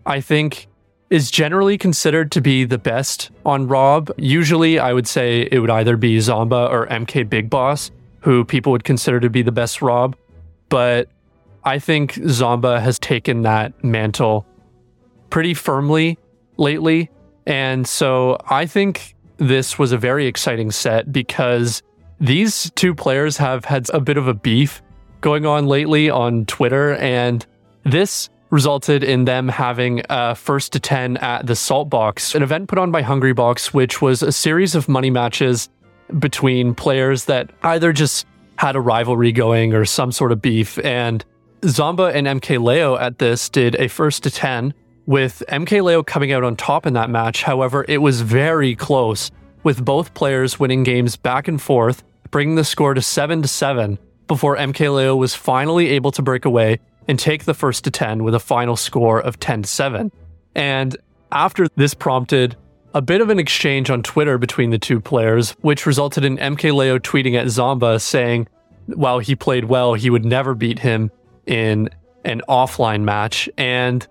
I 0.06 0.20
think 0.20 0.68
is 1.10 1.30
generally 1.30 1.78
considered 1.78 2.32
to 2.32 2.40
be 2.40 2.64
the 2.64 2.78
best 2.78 3.30
on 3.44 3.68
Rob. 3.68 4.10
Usually, 4.16 4.78
I 4.78 4.92
would 4.92 5.06
say 5.06 5.48
it 5.50 5.58
would 5.60 5.70
either 5.70 5.96
be 5.96 6.18
Zomba 6.18 6.70
or 6.70 6.86
MK 6.86 7.28
Big 7.28 7.48
Boss, 7.48 7.90
who 8.20 8.44
people 8.44 8.72
would 8.72 8.84
consider 8.84 9.20
to 9.20 9.30
be 9.30 9.42
the 9.42 9.52
best 9.52 9.80
Rob. 9.82 10.16
But 10.68 11.08
I 11.64 11.78
think 11.78 12.14
Zomba 12.14 12.80
has 12.80 12.98
taken 12.98 13.42
that 13.42 13.82
mantle 13.82 14.46
pretty 15.30 15.54
firmly 15.54 16.18
lately. 16.56 17.10
And 17.46 17.86
so 17.86 18.38
I 18.48 18.66
think 18.66 19.14
this 19.38 19.78
was 19.78 19.92
a 19.92 19.98
very 19.98 20.26
exciting 20.26 20.70
set 20.70 21.12
because 21.12 21.82
these 22.20 22.70
two 22.74 22.94
players 22.94 23.36
have 23.38 23.64
had 23.64 23.88
a 23.90 24.00
bit 24.00 24.16
of 24.16 24.28
a 24.28 24.34
beef 24.34 24.82
going 25.20 25.46
on 25.46 25.66
lately 25.66 26.10
on 26.10 26.44
Twitter. 26.46 26.94
And 26.94 27.44
this 27.84 28.28
resulted 28.50 29.02
in 29.02 29.24
them 29.24 29.48
having 29.48 30.02
a 30.10 30.34
first 30.34 30.72
to 30.74 30.80
10 30.80 31.16
at 31.16 31.46
the 31.46 31.56
Salt 31.56 31.90
Box, 31.90 32.34
an 32.34 32.42
event 32.42 32.68
put 32.68 32.78
on 32.78 32.92
by 32.92 33.02
Hungrybox, 33.02 33.74
which 33.74 34.00
was 34.00 34.22
a 34.22 34.30
series 34.30 34.74
of 34.74 34.88
money 34.88 35.10
matches 35.10 35.68
between 36.18 36.74
players 36.74 37.24
that 37.24 37.50
either 37.62 37.92
just 37.92 38.26
had 38.56 38.76
a 38.76 38.80
rivalry 38.80 39.32
going 39.32 39.74
or 39.74 39.84
some 39.84 40.12
sort 40.12 40.30
of 40.30 40.40
beef. 40.40 40.78
And 40.84 41.24
Zomba 41.64 42.14
and 42.14 42.26
MKLeo 42.26 43.00
at 43.00 43.18
this 43.18 43.48
did 43.48 43.74
a 43.76 43.88
first 43.88 44.22
to 44.24 44.30
10, 44.30 44.74
with 45.06 45.42
MKLeo 45.48 46.06
coming 46.06 46.30
out 46.32 46.44
on 46.44 46.56
top 46.56 46.86
in 46.86 46.92
that 46.92 47.08
match. 47.08 47.42
However, 47.42 47.84
it 47.88 47.98
was 47.98 48.20
very 48.20 48.74
close, 48.74 49.30
with 49.62 49.82
both 49.82 50.12
players 50.12 50.60
winning 50.60 50.82
games 50.82 51.16
back 51.16 51.48
and 51.48 51.60
forth, 51.60 52.02
bringing 52.30 52.56
the 52.56 52.64
score 52.64 52.92
to 52.92 53.00
7 53.00 53.40
to 53.42 53.48
7 53.48 53.98
before 54.26 54.56
MKLeo 54.56 55.16
was 55.16 55.34
finally 55.34 55.88
able 55.88 56.10
to 56.12 56.22
break 56.22 56.44
away 56.44 56.80
and 57.08 57.18
take 57.18 57.44
the 57.44 57.54
first 57.54 57.84
to 57.84 57.90
10 57.90 58.24
with 58.24 58.34
a 58.34 58.40
final 58.40 58.76
score 58.76 59.20
of 59.20 59.40
10 59.40 59.62
to 59.62 59.68
7. 59.68 60.12
And 60.54 60.96
after 61.32 61.66
this 61.76 61.94
prompted 61.94 62.56
a 62.94 63.02
bit 63.02 63.20
of 63.20 63.30
an 63.30 63.38
exchange 63.38 63.90
on 63.90 64.02
Twitter 64.02 64.38
between 64.38 64.70
the 64.70 64.78
two 64.78 65.00
players, 65.00 65.52
which 65.62 65.86
resulted 65.86 66.24
in 66.24 66.36
MKLeo 66.36 67.00
tweeting 67.00 67.38
at 67.38 67.46
Zomba 67.46 68.00
saying, 68.00 68.48
while 68.86 69.18
he 69.18 69.34
played 69.34 69.64
well, 69.64 69.94
he 69.94 70.10
would 70.10 70.24
never 70.24 70.54
beat 70.54 70.78
him 70.78 71.10
in 71.46 71.90
an 72.24 72.42
offline 72.48 73.02
match, 73.02 73.48
and 73.58 74.06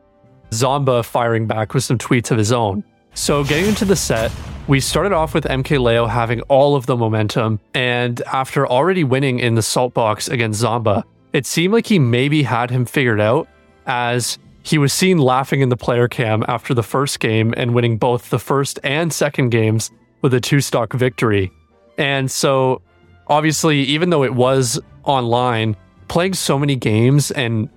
Zomba 0.51 1.03
firing 1.03 1.47
back 1.47 1.73
with 1.73 1.83
some 1.83 1.97
tweets 1.97 2.31
of 2.31 2.37
his 2.37 2.51
own. 2.51 2.83
So, 3.15 3.43
getting 3.43 3.67
into 3.67 3.85
the 3.85 3.95
set, 3.95 4.31
we 4.67 4.79
started 4.79 5.11
off 5.11 5.33
with 5.33 5.43
MKLeo 5.43 6.09
having 6.09 6.41
all 6.41 6.75
of 6.75 6.85
the 6.85 6.95
momentum, 6.95 7.59
and 7.73 8.21
after 8.21 8.65
already 8.65 9.03
winning 9.03 9.39
in 9.39 9.55
the 9.55 9.61
salt 9.61 9.93
box 9.93 10.27
against 10.27 10.63
Zomba, 10.63 11.03
it 11.33 11.45
seemed 11.45 11.73
like 11.73 11.87
he 11.87 11.99
maybe 11.99 12.43
had 12.43 12.69
him 12.69 12.85
figured 12.85 13.19
out 13.19 13.47
as 13.85 14.37
he 14.63 14.77
was 14.77 14.93
seen 14.93 15.17
laughing 15.17 15.61
in 15.61 15.69
the 15.69 15.77
player 15.77 16.07
cam 16.07 16.43
after 16.47 16.73
the 16.73 16.83
first 16.83 17.19
game 17.19 17.53
and 17.57 17.73
winning 17.75 17.97
both 17.97 18.29
the 18.29 18.39
first 18.39 18.79
and 18.83 19.11
second 19.11 19.49
games 19.49 19.91
with 20.21 20.33
a 20.33 20.39
two 20.39 20.61
stock 20.61 20.93
victory. 20.93 21.51
And 21.97 22.31
so, 22.31 22.81
obviously, 23.27 23.81
even 23.81 24.09
though 24.09 24.23
it 24.23 24.33
was 24.33 24.79
online, 25.03 25.75
playing 26.13 26.35
so 26.35 26.59
many 26.59 26.75
games 26.75 27.31
and 27.31 27.67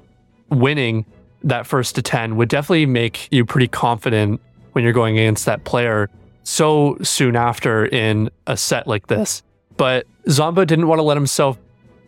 winning 0.50 1.06
that 1.42 1.66
first 1.66 1.94
to 1.94 2.02
10 2.02 2.36
would 2.36 2.50
definitely 2.50 2.84
make 2.84 3.28
you 3.32 3.46
pretty 3.46 3.66
confident 3.66 4.38
when 4.72 4.84
you're 4.84 4.92
going 4.92 5.18
against 5.18 5.46
that 5.46 5.64
player 5.64 6.10
so 6.44 6.98
soon 7.02 7.34
after 7.34 7.86
in 7.86 8.28
a 8.46 8.54
set 8.54 8.86
like 8.86 9.06
this. 9.06 9.42
But 9.78 10.06
Zomba 10.26 10.66
didn't 10.66 10.86
want 10.86 10.98
to 10.98 11.02
let 11.02 11.16
himself 11.16 11.56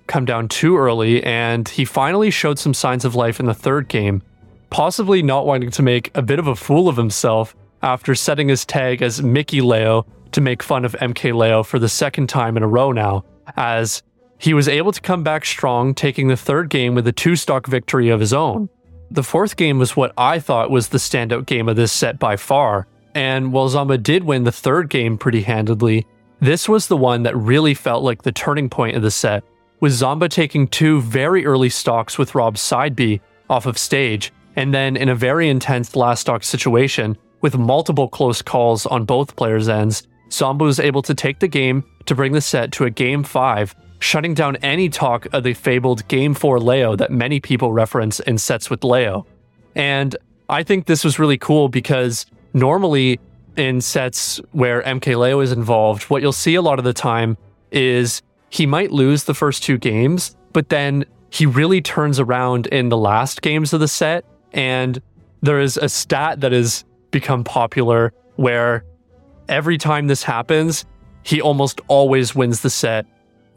come 0.07 0.27
down 0.27 0.49
too 0.49 0.77
early, 0.77 1.25
and 1.25 1.67
he 1.67 1.87
finally 1.87 2.31
showed 2.31 2.59
some 2.59 2.75
signs 2.75 3.07
of 3.07 3.15
life 3.15 3.41
in 3.41 3.47
the 3.47 3.55
third 3.55 3.89
game 3.89 4.21
possibly 4.69 5.23
not 5.23 5.47
wanting 5.47 5.71
to 5.71 5.83
make 5.83 6.15
a 6.15 6.21
bit 6.21 6.39
of 6.39 6.47
a 6.47 6.55
fool 6.55 6.91
of 6.91 6.99
himself 6.99 7.57
after 7.81 8.15
setting 8.15 8.51
his 8.51 8.67
tag 8.67 9.01
as 9.01 9.23
Mickey 9.23 9.63
Leo 9.63 10.05
to 10.33 10.43
make 10.43 10.63
fun 10.63 10.85
of 10.85 10.93
MKLeo 11.01 11.65
for 11.65 11.79
the 11.79 11.89
second 11.89 12.29
time 12.29 12.59
in 12.59 12.63
a 12.63 12.69
row 12.69 12.93
now, 12.93 13.25
as 13.57 14.03
he 14.39 14.55
was 14.55 14.69
able 14.69 14.93
to 14.93 15.01
come 15.01 15.23
back 15.23 15.45
strong, 15.45 15.95
taking 15.95 16.29
the 16.29 16.37
third 16.37 16.71
game 16.71 16.95
with 16.95 17.07
a 17.07 17.13
two 17.13 17.37
stock 17.37 17.67
victory 17.67 18.09
of 18.09 18.21
his 18.21 18.33
own. 18.33 18.69
The 19.11 19.23
fourth 19.23 19.57
game 19.57 19.79
was 19.79 19.97
what 19.97 20.13
I 20.17 20.39
thought 20.39 20.71
was 20.71 20.89
the 20.89 20.99
standout 20.99 21.47
game 21.47 21.69
of 21.69 21.77
this 21.77 21.93
set 21.93 22.19
by 22.19 22.37
far, 22.37 22.87
and 23.15 23.53
while 23.53 23.69
Zomba 23.69 24.03
did 24.03 24.25
win 24.25 24.45
the 24.45 24.53
third 24.53 24.91
game 24.91 25.19
pretty 25.19 25.43
handedly, 25.43 26.07
this 26.41 26.69
was 26.69 26.87
the 26.87 26.97
one 26.97 27.25
that 27.25 27.37
really 27.37 27.75
felt 27.75 28.05
like 28.05 28.23
the 28.23 28.33
turning 28.33 28.69
point 28.69 28.97
of 28.97 29.03
the 29.03 29.11
set, 29.11 29.43
with 29.81 29.93
Zomba 29.93 30.29
taking 30.29 30.69
two 30.69 31.01
very 31.01 31.47
early 31.47 31.69
stocks 31.69 32.19
with 32.19 32.35
Rob's 32.35 32.61
side 32.61 32.95
B 32.95 33.21
off 33.49 33.67
of 33.67 33.79
stage 33.79 34.33
and 34.59 34.75
then 34.75 34.97
in 34.97 35.09
a 35.09 35.15
very 35.15 35.49
intense 35.49 35.95
last 35.95 36.23
stock 36.23 36.43
situation 36.43 37.17
with 37.43 37.57
multiple 37.57 38.09
close 38.09 38.43
calls 38.43 38.87
on 38.87 39.05
both 39.05 39.37
players' 39.37 39.69
ends, 39.69 40.09
Zomba 40.31 40.63
was 40.63 40.81
able 40.81 41.01
to 41.03 41.15
take 41.15 41.39
the 41.39 41.47
game 41.47 41.85
to 42.07 42.17
bring 42.17 42.33
the 42.33 42.41
set 42.41 42.73
to 42.73 42.85
a 42.85 42.91
game 42.91 43.23
five, 43.23 43.73
shutting 44.01 44.35
down 44.35 44.57
any 44.57 44.89
talk 44.89 45.27
of 45.33 45.43
the 45.43 45.55
fabled 45.55 46.07
game 46.09 46.35
four 46.35 46.61
Leo 46.61 46.97
that 46.97 47.11
many 47.11 47.41
people 47.41 47.73
reference 47.73 48.21
in 48.21 48.39
sets 48.39 48.71
with 48.71 48.85
Leo. 48.85 49.27
And 49.75 50.17
I 50.49 50.63
think 50.63 50.87
this 50.87 51.05
was 51.05 51.19
really 51.19 51.39
cool 51.39 51.69
because 51.69 52.27
normally 52.55 53.21
in 53.57 53.81
sets 53.81 54.41
where 54.53 54.83
MKLeo 54.83 55.43
is 55.43 55.53
involved, 55.53 56.05
what 56.05 56.23
you'll 56.23 56.33
see 56.33 56.55
a 56.55 56.63
lot 56.63 56.79
of 56.79 56.85
the 56.85 56.93
time 56.93 57.37
is 57.71 58.23
he 58.51 58.67
might 58.67 58.93
lose 58.93 59.25
the 59.25 59.35
first 59.35 59.63
two 59.63 59.79
games, 59.79 60.37
but 60.53 60.69
then 60.69 61.05
he 61.31 61.45
really 61.45 61.81
turns 61.83 62.19
around 62.19 62.67
in 62.69 62.89
the 62.89 62.97
last 62.97 63.43
games 63.43 63.73
of 63.73 63.81
the 63.81 63.89
set 63.89 64.25
and 64.53 65.03
there 65.43 65.61
is 65.61 65.77
a 65.77 65.89
stat 65.89 66.41
that 66.41 66.53
has 66.53 66.85
become 67.11 67.45
popular 67.45 68.13
where 68.37 68.85
every 69.49 69.79
time 69.79 70.07
this 70.07 70.23
happens, 70.23 70.85
he 71.23 71.41
almost 71.41 71.81
always 71.89 72.35
wins 72.35 72.63
the 72.63 72.71
set, 72.71 73.07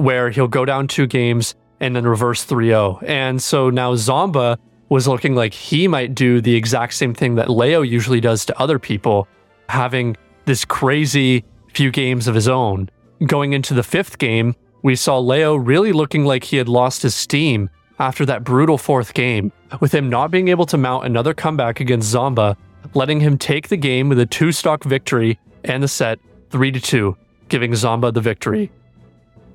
where 0.02 0.30
he'll 0.30 0.48
go 0.48 0.66
down 0.66 0.88
two 0.88 1.08
games 1.08 1.56
and 1.80 1.96
then 1.96 2.06
reverse 2.06 2.44
3 2.44 2.68
0. 2.68 3.00
And 3.06 3.42
so 3.42 3.70
now 3.70 3.94
Zomba 3.96 4.58
was 4.90 5.08
looking 5.08 5.36
like 5.36 5.54
he 5.54 5.88
might 5.88 6.14
do 6.14 6.42
the 6.42 6.56
exact 6.56 6.94
same 6.94 7.14
thing 7.14 7.36
that 7.36 7.50
Leo 7.50 7.82
usually 7.82 8.20
does 8.20 8.46
to 8.46 8.60
other 8.60 8.78
people, 8.78 9.28
having 9.70 10.18
this 10.46 10.66
crazy 10.66 11.46
few 11.74 11.92
games 11.92 12.28
of 12.28 12.36
his 12.36 12.48
own. 12.48 12.90
Going 13.26 13.54
into 13.54 13.74
the 13.74 13.84
fifth 13.84 14.18
game, 14.18 14.56
we 14.84 14.96
saw 14.96 15.20
Leo 15.20 15.56
really 15.56 15.94
looking 15.94 16.26
like 16.26 16.44
he 16.44 16.58
had 16.58 16.68
lost 16.68 17.04
his 17.04 17.16
steam 17.16 17.70
after 18.00 18.26
that 18.26 18.44
brutal 18.44 18.78
fourth 18.78 19.14
game, 19.14 19.52
with 19.80 19.94
him 19.94 20.10
not 20.10 20.32
being 20.32 20.48
able 20.48 20.66
to 20.66 20.78
mount 20.78 21.06
another 21.06 21.34
comeback 21.34 21.80
against 21.80 22.14
Zomba, 22.14 22.58
letting 22.96 23.20
him 23.20 23.38
take 23.38 23.68
the 23.70 23.78
game 23.78 24.10
with 24.10 24.20
a 24.20 24.26
two 24.26 24.52
stock 24.52 24.84
victory 24.84 25.40
and 25.64 25.84
the 25.84 25.88
set 25.88 26.20
3 26.50 26.72
2, 26.72 27.16
giving 27.48 27.72
Zomba 27.72 28.14
the 28.14 28.22
victory. 28.22 28.72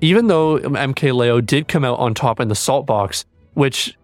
Even 0.01 0.27
though 0.27 0.59
MKLeo 0.59 1.45
did 1.45 1.67
come 1.67 1.83
out 1.83 1.99
on 1.99 2.13
top 2.13 2.39
in 2.39 2.47
the 2.47 2.55
salt 2.55 2.85
box, 2.85 3.25
which 3.53 3.97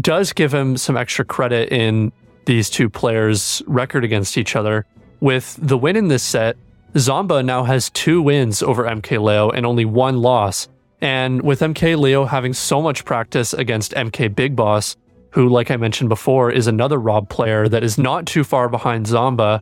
does 0.00 0.32
give 0.32 0.54
him 0.54 0.76
some 0.76 0.96
extra 0.96 1.24
credit 1.24 1.72
in 1.72 2.12
these 2.46 2.70
two 2.70 2.88
players' 2.88 3.62
record 3.66 4.04
against 4.04 4.38
each 4.38 4.54
other, 4.54 4.86
with 5.20 5.58
the 5.60 5.76
win 5.76 5.96
in 5.96 6.08
this 6.08 6.22
set, 6.22 6.56
Zomba 6.94 7.44
now 7.44 7.64
has 7.64 7.90
two 7.90 8.22
wins 8.22 8.62
over 8.62 8.84
MKLeo 8.84 9.52
and 9.54 9.66
only 9.66 9.84
one 9.84 10.22
loss, 10.22 10.68
and 11.00 11.42
with 11.42 11.60
MKLeo 11.60 12.28
having 12.28 12.52
so 12.52 12.80
much 12.82 13.04
practice 13.04 13.52
against 13.52 13.92
MK 13.92 14.34
Big 14.34 14.56
Boss, 14.56 14.96
who, 15.30 15.48
like 15.48 15.70
I 15.70 15.76
mentioned 15.76 16.08
before, 16.08 16.50
is 16.50 16.66
another 16.66 16.98
Rob 16.98 17.28
player 17.28 17.68
that 17.68 17.84
is 17.84 17.98
not 17.98 18.26
too 18.26 18.42
far 18.44 18.68
behind 18.68 19.06
Zomba, 19.06 19.60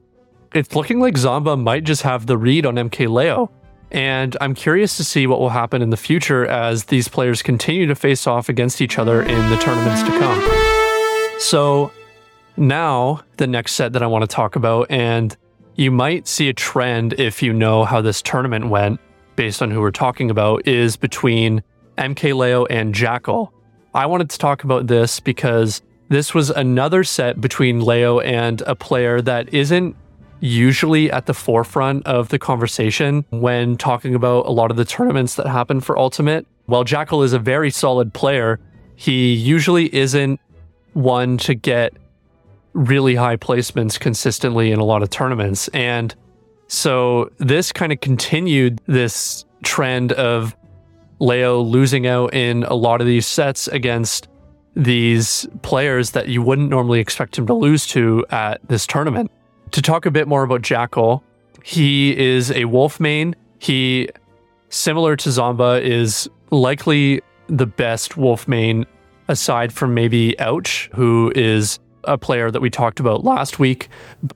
it's 0.55 0.75
looking 0.75 1.01
like 1.01 1.15
Zomba 1.15 1.61
might 1.61 1.85
just 1.85 2.03
have 2.03 2.27
the 2.27 2.39
read 2.39 2.65
on 2.65 2.77
MKLeo. 2.77 3.51
And 3.91 4.37
I'm 4.41 4.55
curious 4.55 4.97
to 4.99 5.05
see 5.05 5.27
what 5.27 5.41
will 5.41 5.49
happen 5.49 5.81
in 5.81 5.91
the 5.91 5.97
future 5.97 6.47
as 6.47 6.85
these 6.85 7.09
players 7.09 7.43
continue 7.43 7.87
to 7.87 7.95
face 7.95 8.27
off 8.27 8.49
against 8.49 8.81
each 8.81 8.99
other 8.99 9.23
in 9.23 9.51
the 9.51 9.57
tournaments 9.57 10.03
to 10.03 10.11
come. 10.19 11.39
So, 11.41 11.93
now 12.57 13.23
the 13.37 13.47
next 13.47 13.73
set 13.73 13.93
that 13.93 14.03
I 14.03 14.07
want 14.07 14.23
to 14.23 14.35
talk 14.35 14.57
about, 14.57 14.91
and 14.91 15.37
you 15.77 15.91
might 15.91 16.27
see 16.27 16.49
a 16.49 16.53
trend 16.53 17.15
if 17.15 17.43
you 17.43 17.53
know 17.53 17.85
how 17.85 18.01
this 18.01 18.21
tournament 18.21 18.69
went 18.69 19.01
based 19.37 19.63
on 19.63 19.71
who 19.71 19.81
we're 19.81 19.93
talking 19.93 20.31
about, 20.31 20.67
is 20.67 20.97
between 20.97 21.63
MKLeo 21.97 22.67
and 22.69 22.95
Jakal. 22.95 23.51
I 23.95 24.07
wanted 24.07 24.29
to 24.31 24.39
talk 24.39 24.65
about 24.65 24.89
this 24.89 25.21
because 25.21 25.81
this 26.09 26.35
was 26.35 26.51
another 26.51 27.05
set 27.05 27.41
between 27.41 27.85
Leo 27.85 28.19
and 28.21 28.61
a 28.63 28.75
player 28.75 29.21
that 29.23 29.53
isn't 29.55 29.95
usually 30.41 31.11
at 31.11 31.27
the 31.27 31.35
forefront 31.35 32.07
of 32.07 32.29
the 32.29 32.39
conversation 32.39 33.25
when 33.31 33.77
talking 33.77 34.15
about 34.15 34.47
a 34.47 34.51
lot 34.51 34.71
of 34.71 34.77
the 34.77 34.85
tournaments 34.85 35.35
that 35.37 35.47
happen 35.47 35.81
for 35.81 35.99
Ultimate. 35.99 36.47
While 36.67 36.85
Jakal 36.85 37.25
is 37.25 37.33
a 37.33 37.39
very 37.39 37.71
solid 37.71 38.13
player, 38.13 38.61
he 38.95 39.33
usually 39.33 39.95
isn't 39.95 40.41
one 40.93 41.39
to 41.39 41.55
get 41.55 41.95
really 42.73 43.15
high 43.15 43.37
placements 43.37 43.99
consistently 43.99 44.71
in 44.71 44.79
a 44.79 44.85
lot 44.85 45.03
of 45.03 45.11
tournaments. 45.11 45.69
And 45.69 46.15
so 46.69 47.31
this 47.39 47.73
kind 47.73 47.93
of 47.93 48.01
continued 48.01 48.81
this 48.87 49.45
trend 49.65 50.13
of 50.13 50.55
Leo 51.19 51.61
losing 51.61 52.07
out 52.07 52.35
in 52.35 52.65
a 52.65 52.75
lot 52.75 53.01
of 53.01 53.07
these 53.07 53.27
sets 53.27 53.67
against 53.69 54.29
these 54.77 55.49
players 55.63 56.13
that 56.13 56.29
you 56.29 56.43
wouldn't 56.43 56.71
normally 56.71 57.01
expect 57.01 57.37
him 57.37 57.47
to 57.47 57.55
lose 57.55 57.87
to 57.89 58.25
at 58.31 58.61
this 58.69 58.87
tournament. 58.87 59.31
To 59.73 59.83
talk 59.83 60.07
a 60.07 60.11
bit 60.11 60.29
more 60.29 60.43
about 60.43 60.63
Jakal, 60.63 61.23
he 61.63 62.17
is 62.17 62.51
a 62.51 62.65
wolf 62.65 63.01
main. 63.01 63.35
He, 63.59 64.09
similar 64.71 65.17
to 65.17 65.29
Zomba, 65.29 65.83
is 65.83 66.29
likely 66.51 67.21
the 67.49 67.67
best 67.67 68.17
wolf 68.17 68.47
main 68.49 68.87
aside 69.29 69.73
from 69.73 69.95
maybe 69.95 70.39
Ouch, 70.41 70.91
who 70.95 71.33
is 71.35 71.79
a 72.05 72.17
player 72.17 72.51
that 72.51 72.61
we 72.61 72.71
talked 72.71 73.01
about 73.01 73.25
last 73.25 73.59
week. 73.59 73.89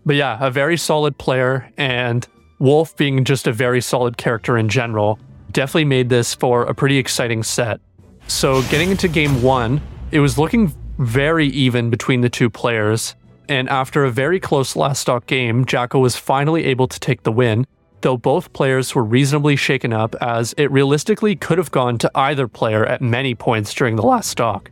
But 0.05 0.17
yeah, 0.17 0.37
a 0.41 0.51
very 0.51 0.77
solid 0.77 1.17
player, 1.19 1.71
and 1.77 2.27
Wolf 2.59 2.97
being 2.97 3.25
just 3.25 3.47
a 3.47 3.53
very 3.53 3.81
solid 3.81 4.17
character 4.17 4.57
in 4.57 4.69
general 4.69 5.19
definitely 5.51 5.85
made 5.85 6.09
this 6.09 6.35
for 6.35 6.63
a 6.65 6.75
pretty 6.75 6.99
exciting 6.99 7.43
set. 7.43 7.81
So, 8.29 8.63
getting 8.63 8.91
into 8.91 9.09
game 9.09 9.43
one, 9.43 9.81
it 10.13 10.21
was 10.21 10.39
looking 10.39 10.75
very 10.99 11.49
even 11.49 11.91
between 11.91 12.21
the 12.21 12.29
two 12.29 12.49
players. 12.49 13.17
And 13.53 13.69
after 13.69 14.03
a 14.03 14.11
very 14.11 14.41
close 14.41 14.77
last 14.77 15.03
stock 15.03 15.27
game, 15.27 15.67
Jakal 15.67 16.01
was 16.01 16.17
finally 16.17 16.65
able 16.65 16.89
to 16.89 16.99
take 16.99 17.23
the 17.23 17.31
win, 17.31 17.67
though 18.01 18.17
both 18.17 18.55
players 18.55 18.95
were 18.95 19.05
reasonably 19.05 19.57
shaken 19.57 19.93
up 19.93 20.15
as 20.23 20.55
it 20.57 20.71
realistically 20.71 21.37
could 21.37 21.59
have 21.59 21.71
gone 21.71 21.99
to 21.99 22.11
either 22.15 22.49
player 22.49 22.87
at 22.87 23.03
many 23.03 23.35
points 23.35 23.75
during 23.75 23.97
the 23.97 24.03
last 24.03 24.31
stock. 24.31 24.71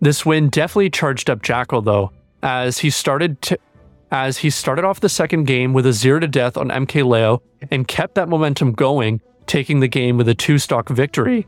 This 0.00 0.26
win 0.26 0.48
definitely 0.48 0.90
charged 0.90 1.30
up 1.30 1.40
Jakal 1.40 1.84
though, 1.84 2.10
as 2.42 2.78
he 2.78 2.90
started 2.90 3.40
to, 3.42 3.58
as 4.10 4.38
he 4.38 4.50
started 4.50 4.84
off 4.84 4.98
the 4.98 5.08
second 5.08 5.44
game 5.44 5.72
with 5.72 5.86
a 5.86 5.92
zero 5.92 6.18
to 6.18 6.26
death 6.26 6.56
on 6.56 6.70
MKLeo 6.70 7.42
and 7.70 7.86
kept 7.86 8.16
that 8.16 8.28
momentum 8.28 8.72
going, 8.72 9.20
taking 9.46 9.78
the 9.78 9.86
game 9.86 10.16
with 10.16 10.28
a 10.28 10.34
two 10.34 10.58
stock 10.58 10.88
victory. 10.88 11.46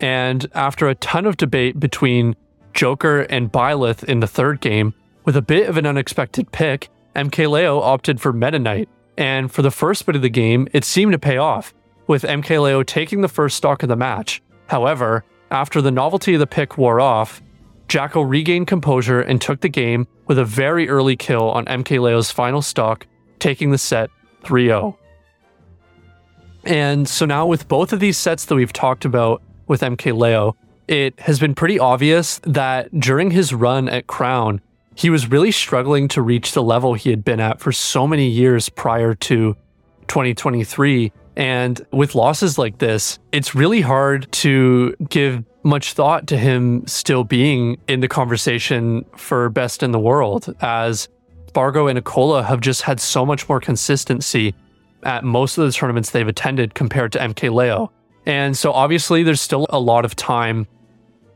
And 0.00 0.48
after 0.54 0.88
a 0.88 0.94
ton 0.94 1.26
of 1.26 1.36
debate 1.36 1.80
between 1.80 2.36
Joker 2.72 3.22
and 3.22 3.50
Byleth 3.50 4.04
in 4.04 4.20
the 4.20 4.28
third 4.28 4.60
game, 4.60 4.94
with 5.24 5.36
a 5.36 5.42
bit 5.42 5.68
of 5.68 5.76
an 5.76 5.86
unexpected 5.86 6.50
pick, 6.52 6.88
MKLeo 7.14 7.80
opted 7.80 8.20
for 8.20 8.32
Meta 8.32 8.58
Knight. 8.58 8.88
And 9.16 9.52
for 9.52 9.62
the 9.62 9.70
first 9.70 10.06
bit 10.06 10.16
of 10.16 10.22
the 10.22 10.30
game, 10.30 10.68
it 10.72 10.84
seemed 10.84 11.12
to 11.12 11.18
pay 11.18 11.36
off, 11.36 11.74
with 12.06 12.22
MKLeo 12.22 12.84
taking 12.86 13.20
the 13.20 13.28
first 13.28 13.56
stock 13.56 13.82
of 13.82 13.88
the 13.88 13.96
match. 13.96 14.42
However, 14.68 15.24
after 15.50 15.82
the 15.82 15.90
novelty 15.90 16.34
of 16.34 16.40
the 16.40 16.46
pick 16.46 16.78
wore 16.78 17.00
off, 17.00 17.42
Jacko 17.88 18.22
regained 18.22 18.68
composure 18.68 19.20
and 19.20 19.40
took 19.40 19.60
the 19.60 19.68
game 19.68 20.06
with 20.28 20.38
a 20.38 20.44
very 20.44 20.88
early 20.88 21.16
kill 21.16 21.50
on 21.50 21.64
MKLeo's 21.66 22.30
final 22.30 22.62
stock, 22.62 23.06
taking 23.40 23.72
the 23.72 23.78
set 23.78 24.10
3 24.44 24.66
0. 24.66 24.96
And 26.64 27.08
so 27.08 27.26
now, 27.26 27.46
with 27.46 27.68
both 27.68 27.92
of 27.92 28.00
these 28.00 28.16
sets 28.16 28.44
that 28.44 28.54
we've 28.54 28.72
talked 28.72 29.04
about 29.04 29.42
with 29.66 29.80
MKLeo, 29.80 30.54
it 30.86 31.18
has 31.20 31.40
been 31.40 31.54
pretty 31.54 31.78
obvious 31.78 32.38
that 32.44 32.92
during 32.98 33.30
his 33.30 33.52
run 33.52 33.88
at 33.88 34.06
Crown, 34.06 34.60
he 34.94 35.10
was 35.10 35.30
really 35.30 35.50
struggling 35.50 36.08
to 36.08 36.22
reach 36.22 36.52
the 36.52 36.62
level 36.62 36.94
he 36.94 37.10
had 37.10 37.24
been 37.24 37.40
at 37.40 37.60
for 37.60 37.72
so 37.72 38.06
many 38.06 38.28
years 38.28 38.68
prior 38.68 39.14
to 39.14 39.54
2023. 40.08 41.12
And 41.36 41.80
with 41.92 42.14
losses 42.14 42.58
like 42.58 42.78
this, 42.78 43.18
it's 43.32 43.54
really 43.54 43.80
hard 43.80 44.30
to 44.32 44.94
give 45.08 45.44
much 45.62 45.92
thought 45.92 46.26
to 46.26 46.36
him 46.36 46.86
still 46.86 47.24
being 47.24 47.78
in 47.86 48.00
the 48.00 48.08
conversation 48.08 49.04
for 49.16 49.48
best 49.48 49.82
in 49.82 49.92
the 49.92 49.98
world, 49.98 50.54
as 50.60 51.08
Spargo 51.48 51.86
and 51.86 51.98
Acola 51.98 52.44
have 52.44 52.60
just 52.60 52.82
had 52.82 53.00
so 53.00 53.24
much 53.24 53.48
more 53.48 53.60
consistency 53.60 54.54
at 55.02 55.24
most 55.24 55.58
of 55.58 55.66
the 55.66 55.72
tournaments 55.72 56.10
they've 56.10 56.28
attended 56.28 56.74
compared 56.74 57.12
to 57.12 57.18
MKLeo. 57.18 57.90
And 58.26 58.56
so 58.56 58.72
obviously 58.72 59.22
there's 59.22 59.40
still 59.40 59.66
a 59.70 59.80
lot 59.80 60.04
of 60.04 60.14
time 60.14 60.66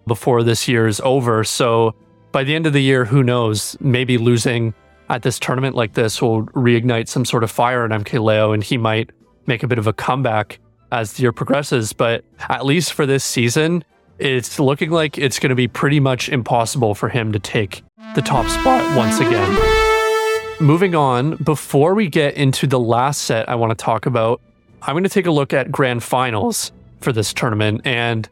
before 0.06 0.42
this 0.42 0.68
year 0.68 0.86
is 0.86 1.00
over. 1.00 1.44
So 1.44 1.94
by 2.34 2.42
the 2.42 2.52
end 2.52 2.66
of 2.66 2.72
the 2.72 2.82
year, 2.82 3.04
who 3.04 3.22
knows? 3.22 3.76
Maybe 3.80 4.18
losing 4.18 4.74
at 5.08 5.22
this 5.22 5.38
tournament 5.38 5.76
like 5.76 5.92
this 5.92 6.20
will 6.20 6.46
reignite 6.46 7.06
some 7.06 7.24
sort 7.24 7.44
of 7.44 7.50
fire 7.50 7.84
in 7.84 7.92
MKLeo 7.92 8.52
and 8.52 8.64
he 8.64 8.76
might 8.76 9.10
make 9.46 9.62
a 9.62 9.68
bit 9.68 9.78
of 9.78 9.86
a 9.86 9.92
comeback 9.92 10.58
as 10.90 11.12
the 11.12 11.22
year 11.22 11.30
progresses. 11.30 11.92
But 11.92 12.24
at 12.48 12.66
least 12.66 12.92
for 12.92 13.06
this 13.06 13.22
season, 13.22 13.84
it's 14.18 14.58
looking 14.58 14.90
like 14.90 15.16
it's 15.16 15.38
going 15.38 15.50
to 15.50 15.54
be 15.54 15.68
pretty 15.68 16.00
much 16.00 16.28
impossible 16.28 16.96
for 16.96 17.08
him 17.08 17.30
to 17.30 17.38
take 17.38 17.84
the 18.16 18.22
top 18.22 18.48
spot 18.48 18.96
once 18.96 19.20
again. 19.20 20.60
Moving 20.60 20.96
on, 20.96 21.36
before 21.36 21.94
we 21.94 22.08
get 22.08 22.34
into 22.34 22.66
the 22.66 22.80
last 22.80 23.22
set 23.22 23.48
I 23.48 23.54
want 23.54 23.70
to 23.70 23.80
talk 23.80 24.06
about, 24.06 24.40
I'm 24.82 24.94
going 24.94 25.04
to 25.04 25.08
take 25.08 25.26
a 25.26 25.30
look 25.30 25.52
at 25.52 25.70
grand 25.70 26.02
finals 26.02 26.72
for 27.00 27.12
this 27.12 27.32
tournament 27.32 27.82
and 27.84 28.28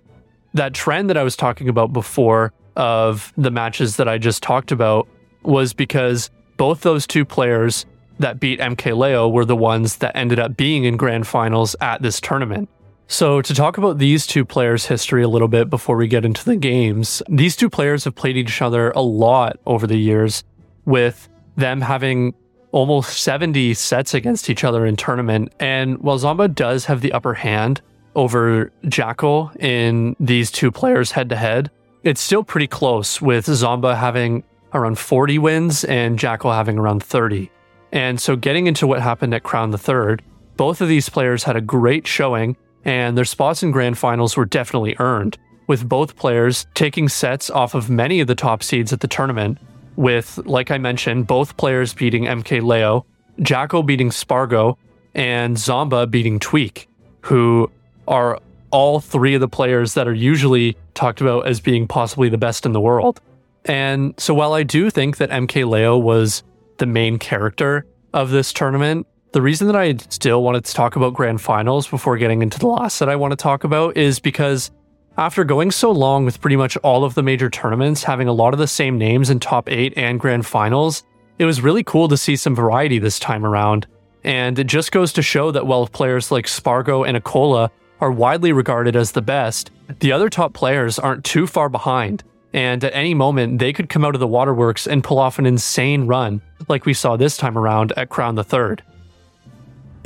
that 0.55 0.75
trend 0.75 1.09
that 1.09 1.17
I 1.17 1.23
was 1.23 1.37
talking 1.37 1.69
about 1.69 1.93
before 1.93 2.53
of 2.77 3.33
the 3.37 3.51
matches 3.51 3.97
that 3.97 4.09
I 4.09 4.19
just 4.19 4.43
talked 4.43 4.73
about 4.73 5.09
was 5.43 5.73
because 5.73 6.31
both 6.57 6.83
those 6.83 7.07
two 7.07 7.25
players 7.25 7.87
that 8.19 8.41
beat 8.41 8.61
MKLeo 8.61 9.31
were 9.31 9.45
the 9.45 9.57
ones 9.57 9.97
that 9.97 10.17
ended 10.17 10.39
up 10.39 10.57
being 10.57 10.85
in 10.85 10.97
grand 10.97 11.27
finals 11.27 11.75
at 11.81 12.03
this 12.03 12.21
tournament. 12.21 12.69
So, 13.09 13.43
to 13.43 13.55
talk 13.55 13.77
about 13.77 13.99
these 13.99 14.27
two 14.27 14.45
players' 14.45 14.87
history 14.87 15.23
a 15.23 15.29
little 15.29 15.49
bit 15.49 15.69
before 15.69 15.97
we 15.97 16.07
get 16.07 16.25
into 16.25 16.45
the 16.45 16.57
games, 16.57 17.23
these 17.29 17.57
two 17.57 17.69
players 17.69 18.05
have 18.05 18.15
played 18.15 18.37
each 18.37 18.63
other 18.63 18.91
a 18.93 19.03
lot 19.03 19.59
over 19.67 19.87
the 19.87 19.99
years, 19.99 20.45
with 20.87 21.29
them 21.57 21.83
having 21.83 22.33
almost 22.71 23.23
70 23.23 23.75
sets 23.75 24.15
against 24.15 24.49
each 24.49 24.65
other 24.65 24.87
in 24.87 24.97
tournament. 24.97 25.53
And 25.61 25.99
while 25.99 26.19
Zomba 26.19 26.55
does 26.55 26.87
have 26.87 27.03
the 27.03 27.13
upper 27.13 27.35
hand 27.35 27.83
over 28.15 28.73
Jakal 28.85 29.55
in 29.61 30.17
these 30.19 30.51
two 30.51 30.71
players 30.71 31.13
head 31.13 31.29
to 31.29 31.37
head, 31.37 31.71
it's 32.05 32.21
still 32.21 32.43
pretty 32.43 32.67
close 32.67 33.21
with 33.21 33.47
Zomba 33.47 33.97
having 33.97 34.45
around 34.75 34.99
40 34.99 35.39
wins 35.39 35.85
and 35.85 36.19
Jakal 36.19 36.55
having 36.55 36.79
around 36.79 37.03
30. 37.03 37.51
And 37.93 38.21
so 38.21 38.37
getting 38.37 38.67
into 38.67 38.87
what 38.87 39.03
happened 39.03 39.35
at 39.35 39.43
Crown 39.43 39.71
the 39.71 39.79
Third, 39.79 40.23
both 40.57 40.81
of 40.81 40.89
these 40.89 41.09
players 41.09 41.45
had 41.45 41.57
a 41.57 41.61
great 41.61 42.07
showing 42.07 42.57
and 42.85 43.17
their 43.17 43.25
spots 43.25 43.63
in 43.63 43.71
grand 43.71 43.99
finals 43.99 44.37
were 44.37 44.45
definitely 44.45 44.97
earned, 44.99 45.39
with 45.69 45.89
both 45.89 46.17
players 46.17 46.67
taking 46.75 47.09
sets 47.09 47.49
off 47.51 47.75
of 47.75 47.89
many 47.89 48.21
of 48.21 48.27
the 48.27 48.35
top 48.35 48.63
seeds 48.63 48.93
at 48.93 49.01
the 49.01 49.09
tournament, 49.09 49.59
with, 49.95 50.39
like 50.47 50.71
I 50.71 50.79
mentioned, 50.79 51.27
both 51.27 51.57
players 51.57 51.95
beating 51.95 52.25
MKLeo, 52.25 53.05
Jakal 53.39 53.87
beating 53.87 54.11
Spargo, 54.11 54.79
and 55.15 55.57
Zomba 55.57 56.11
beating 56.11 56.41
Tweak, 56.41 56.89
who 57.21 57.71
are 58.09 58.41
all 58.73 58.99
three 58.99 59.35
of 59.35 59.41
the 59.41 59.49
players 59.49 59.95
that 59.95 60.09
are 60.09 60.15
usually 60.15 60.77
talked 60.95 61.21
about 61.21 61.47
as 61.47 61.61
being 61.61 61.87
possibly 61.87 62.29
the 62.29 62.39
best 62.39 62.67
in 62.67 62.73
the 62.73 62.81
world. 62.81 63.21
And 63.67 64.15
so 64.19 64.35
while 64.35 64.55
I 64.55 64.65
do 64.65 64.91
think 64.91 65.19
that 65.19 65.31
MKLeo 65.31 66.03
was 66.03 66.43
the 66.79 66.87
main 66.87 67.19
character 67.19 67.87
of 68.13 68.31
this 68.31 68.53
tournament, 68.53 69.07
the 69.33 69.43
reason 69.43 69.67
that 69.69 69.77
I 69.77 69.97
still 70.09 70.43
wanted 70.43 70.65
to 70.65 70.75
talk 70.75 70.97
about 70.97 71.15
grand 71.15 71.41
finals 71.41 71.87
before 71.87 72.17
getting 72.17 72.43
into 72.43 72.59
the 72.59 72.67
last 72.67 72.99
that 72.99 73.09
I 73.09 73.17
want 73.17 73.33
to 73.33 73.37
talk 73.37 73.65
about 73.65 73.97
is 73.97 74.19
because 74.19 74.71
after 75.17 75.45
going 75.45 75.71
so 75.71 75.91
long 75.91 76.25
with 76.25 76.41
pretty 76.41 76.57
much 76.57 76.77
all 76.79 77.05
of 77.05 77.15
the 77.15 77.23
major 77.23 77.51
tournaments 77.51 78.03
having 78.03 78.29
a 78.29 78.33
lot 78.33 78.53
of 78.53 78.59
the 78.59 78.67
same 78.67 78.99
names 78.99 79.31
in 79.31 79.39
top 79.39 79.71
eight 79.71 79.93
and 79.97 80.19
grand 80.19 80.47
finals, 80.47 81.05
it 81.39 81.45
was 81.45 81.61
really 81.61 81.85
cool 81.85 82.09
to 82.09 82.17
see 82.17 82.37
some 82.37 82.55
variety 82.55 82.99
this 82.99 83.19
time 83.19 83.45
around. 83.45 83.87
And 84.25 84.59
it 84.59 84.67
just 84.67 84.93
goes 84.93 85.13
to 85.15 85.23
show 85.23 85.51
that 85.51 85.67
while 85.67 85.87
players 85.87 86.31
like 86.31 86.49
Spargo 86.49 87.05
and 87.05 87.17
Acola 87.17 87.71
are 88.03 88.13
widely 88.13 88.53
regarded 88.53 88.95
as 88.95 89.13
the 89.13 89.23
best, 89.23 89.71
the 90.01 90.13
other 90.13 90.29
top 90.29 90.53
players 90.53 90.99
aren't 90.99 91.25
too 91.25 91.47
far 91.47 91.71
behind. 91.71 92.23
And 92.53 92.85
at 92.85 92.95
any 92.95 93.15
moment, 93.15 93.61
they 93.61 93.73
could 93.73 93.89
come 93.89 94.05
out 94.05 94.15
of 94.15 94.21
the 94.21 94.27
waterworks 94.27 94.87
and 94.87 95.03
pull 95.03 95.19
off 95.19 95.39
an 95.39 95.47
insane 95.47 96.07
run, 96.07 96.43
like 96.69 96.85
we 96.85 96.93
saw 96.93 97.17
this 97.17 97.39
time 97.39 97.57
around 97.57 97.93
at 97.97 98.11
Crown 98.11 98.35
the 98.35 98.45
Third 98.45 98.83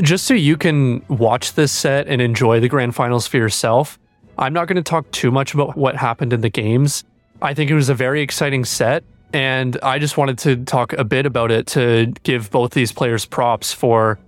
just 0.00 0.26
so 0.26 0.35
you 0.35 0.56
can 0.56 1.02
watch 1.09 1.54
this 1.54 1.72
set 1.72 2.06
and 2.06 2.20
enjoy 2.20 2.61
the 2.61 2.68
grand 2.68 2.94
finals 2.94 3.26
for 3.26 3.37
yourself, 3.37 3.98
I'm 4.38 4.52
not 4.52 4.68
going 4.68 4.76
to 4.76 4.82
talk 4.82 5.11
too 5.11 5.30
much 5.30 5.54
about 5.54 5.76
what 5.76 5.96
happened 5.96 6.32
in 6.32 6.42
the 6.42 6.50
games. 6.50 7.04
I 7.40 7.54
think 7.54 7.70
it 7.70 7.74
was 7.74 7.88
a 7.88 7.94
very 7.94 8.20
exciting 8.20 8.64
set, 8.64 9.04
and 9.32 9.78
I 9.82 9.98
just 9.98 10.16
wanted 10.16 10.38
to 10.38 10.56
talk 10.64 10.92
a 10.94 11.04
bit 11.04 11.26
about 11.26 11.50
it 11.50 11.66
to 11.68 12.12
give 12.22 12.50
both 12.50 12.72
these 12.72 12.92
players 12.92 13.24
props 13.24 13.72
for 13.72 14.18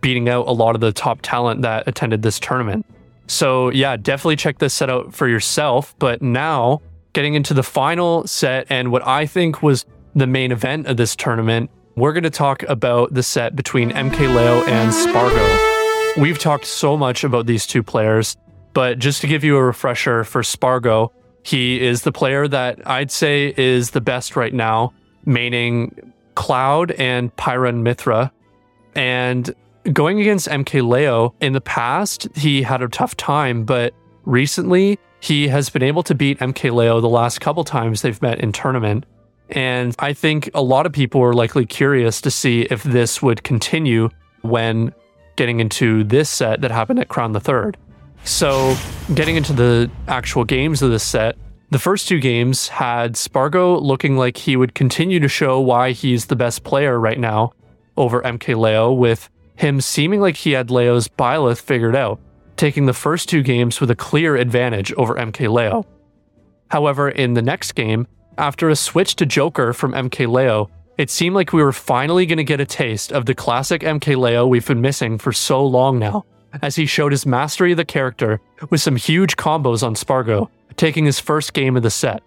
beating 0.00 0.28
out 0.28 0.46
a 0.48 0.52
lot 0.52 0.74
of 0.74 0.80
the 0.80 0.92
top 0.92 1.20
talent 1.22 1.62
that 1.62 1.86
attended 1.86 2.22
this 2.22 2.38
tournament. 2.38 2.84
So, 3.26 3.70
yeah, 3.70 3.96
definitely 3.96 4.36
check 4.36 4.58
this 4.58 4.74
set 4.74 4.90
out 4.90 5.14
for 5.14 5.28
yourself. 5.28 5.94
But 5.98 6.22
now, 6.22 6.80
getting 7.12 7.34
into 7.34 7.54
the 7.54 7.62
final 7.62 8.26
set 8.26 8.66
and 8.70 8.92
what 8.92 9.06
I 9.06 9.26
think 9.26 9.62
was 9.62 9.84
the 10.14 10.26
main 10.26 10.52
event 10.52 10.86
of 10.86 10.96
this 10.96 11.16
tournament, 11.16 11.70
we're 11.96 12.12
going 12.12 12.24
to 12.24 12.30
talk 12.30 12.62
about 12.64 13.14
the 13.14 13.22
set 13.22 13.56
between 13.56 13.90
MKLeo 13.90 14.66
and 14.68 14.92
Spargo. 14.92 16.20
We've 16.20 16.38
talked 16.38 16.66
so 16.66 16.96
much 16.96 17.24
about 17.24 17.46
these 17.46 17.66
two 17.66 17.82
players, 17.82 18.36
but 18.74 18.98
just 18.98 19.20
to 19.22 19.26
give 19.26 19.44
you 19.44 19.56
a 19.56 19.64
refresher 19.64 20.24
for 20.24 20.42
Spargo, 20.42 21.12
he 21.42 21.80
is 21.80 22.02
the 22.02 22.12
player 22.12 22.48
that 22.48 22.86
I'd 22.86 23.10
say 23.10 23.54
is 23.56 23.90
the 23.90 24.00
best 24.00 24.36
right 24.36 24.52
now, 24.52 24.92
meaning 25.24 26.12
Cloud 26.34 26.90
and 26.92 27.34
Pyron 27.36 27.82
Mythra. 27.82 28.30
And 28.94 29.54
going 29.92 30.20
against 30.20 30.48
MKLeo 30.48 31.34
in 31.40 31.52
the 31.52 31.60
past, 31.60 32.28
he 32.36 32.62
had 32.62 32.82
a 32.82 32.88
tough 32.88 33.16
time, 33.16 33.64
but 33.64 33.94
recently 34.24 34.98
he 35.20 35.48
has 35.48 35.70
been 35.70 35.82
able 35.82 36.02
to 36.04 36.14
beat 36.14 36.38
MKLeo 36.38 37.00
the 37.00 37.08
last 37.08 37.40
couple 37.40 37.64
times 37.64 38.02
they've 38.02 38.20
met 38.22 38.40
in 38.40 38.52
tournament. 38.52 39.04
And 39.50 39.94
I 39.98 40.12
think 40.12 40.50
a 40.54 40.62
lot 40.62 40.86
of 40.86 40.92
people 40.92 41.22
are 41.22 41.32
likely 41.32 41.66
curious 41.66 42.20
to 42.22 42.30
see 42.30 42.62
if 42.62 42.82
this 42.82 43.22
would 43.22 43.44
continue 43.44 44.10
when 44.42 44.92
getting 45.36 45.60
into 45.60 46.04
this 46.04 46.28
set 46.28 46.60
that 46.62 46.70
happened 46.70 46.98
at 46.98 47.08
Crown 47.08 47.32
the 47.32 47.40
Third. 47.40 47.76
So, 48.24 48.76
getting 49.14 49.36
into 49.36 49.52
the 49.52 49.90
actual 50.08 50.44
games 50.44 50.82
of 50.82 50.90
this 50.90 51.04
set, 51.04 51.36
the 51.70 51.78
first 51.78 52.08
two 52.08 52.18
games 52.18 52.68
had 52.68 53.16
Spargo 53.16 53.78
looking 53.78 54.16
like 54.16 54.36
he 54.36 54.56
would 54.56 54.74
continue 54.74 55.20
to 55.20 55.28
show 55.28 55.60
why 55.60 55.92
he's 55.92 56.26
the 56.26 56.36
best 56.36 56.64
player 56.64 56.98
right 56.98 57.18
now 57.18 57.52
over 57.96 58.22
MKLeo, 58.22 58.96
with 58.96 59.30
him 59.56 59.80
seeming 59.80 60.20
like 60.20 60.36
he 60.36 60.52
had 60.52 60.70
Leo's 60.70 61.08
Byleth 61.08 61.60
figured 61.60 61.96
out, 61.96 62.20
taking 62.56 62.86
the 62.86 62.92
first 62.92 63.28
two 63.28 63.42
games 63.42 63.80
with 63.80 63.90
a 63.90 63.96
clear 63.96 64.36
advantage 64.36 64.92
over 64.94 65.14
MKLeo. 65.14 65.84
However, 66.70 67.08
in 67.08 67.34
the 67.34 67.42
next 67.42 67.72
game, 67.72 68.06
after 68.38 68.68
a 68.68 68.76
switch 68.76 69.16
to 69.16 69.26
Joker 69.26 69.72
from 69.72 69.92
MKLeo, 69.92 70.68
it 70.98 71.10
seemed 71.10 71.34
like 71.34 71.52
we 71.52 71.62
were 71.62 71.72
finally 71.72 72.26
going 72.26 72.38
to 72.38 72.44
get 72.44 72.60
a 72.60 72.66
taste 72.66 73.12
of 73.12 73.26
the 73.26 73.34
classic 73.34 73.82
MKLeo 73.82 74.48
we've 74.48 74.66
been 74.66 74.80
missing 74.80 75.18
for 75.18 75.32
so 75.32 75.64
long 75.64 75.98
now, 75.98 76.24
as 76.62 76.76
he 76.76 76.86
showed 76.86 77.12
his 77.12 77.26
mastery 77.26 77.72
of 77.72 77.76
the 77.76 77.84
character 77.84 78.40
with 78.70 78.80
some 78.80 78.96
huge 78.96 79.36
combos 79.36 79.82
on 79.82 79.94
Spargo, 79.94 80.50
taking 80.76 81.04
his 81.04 81.20
first 81.20 81.52
game 81.52 81.76
of 81.76 81.82
the 81.82 81.90
set. 81.90 82.22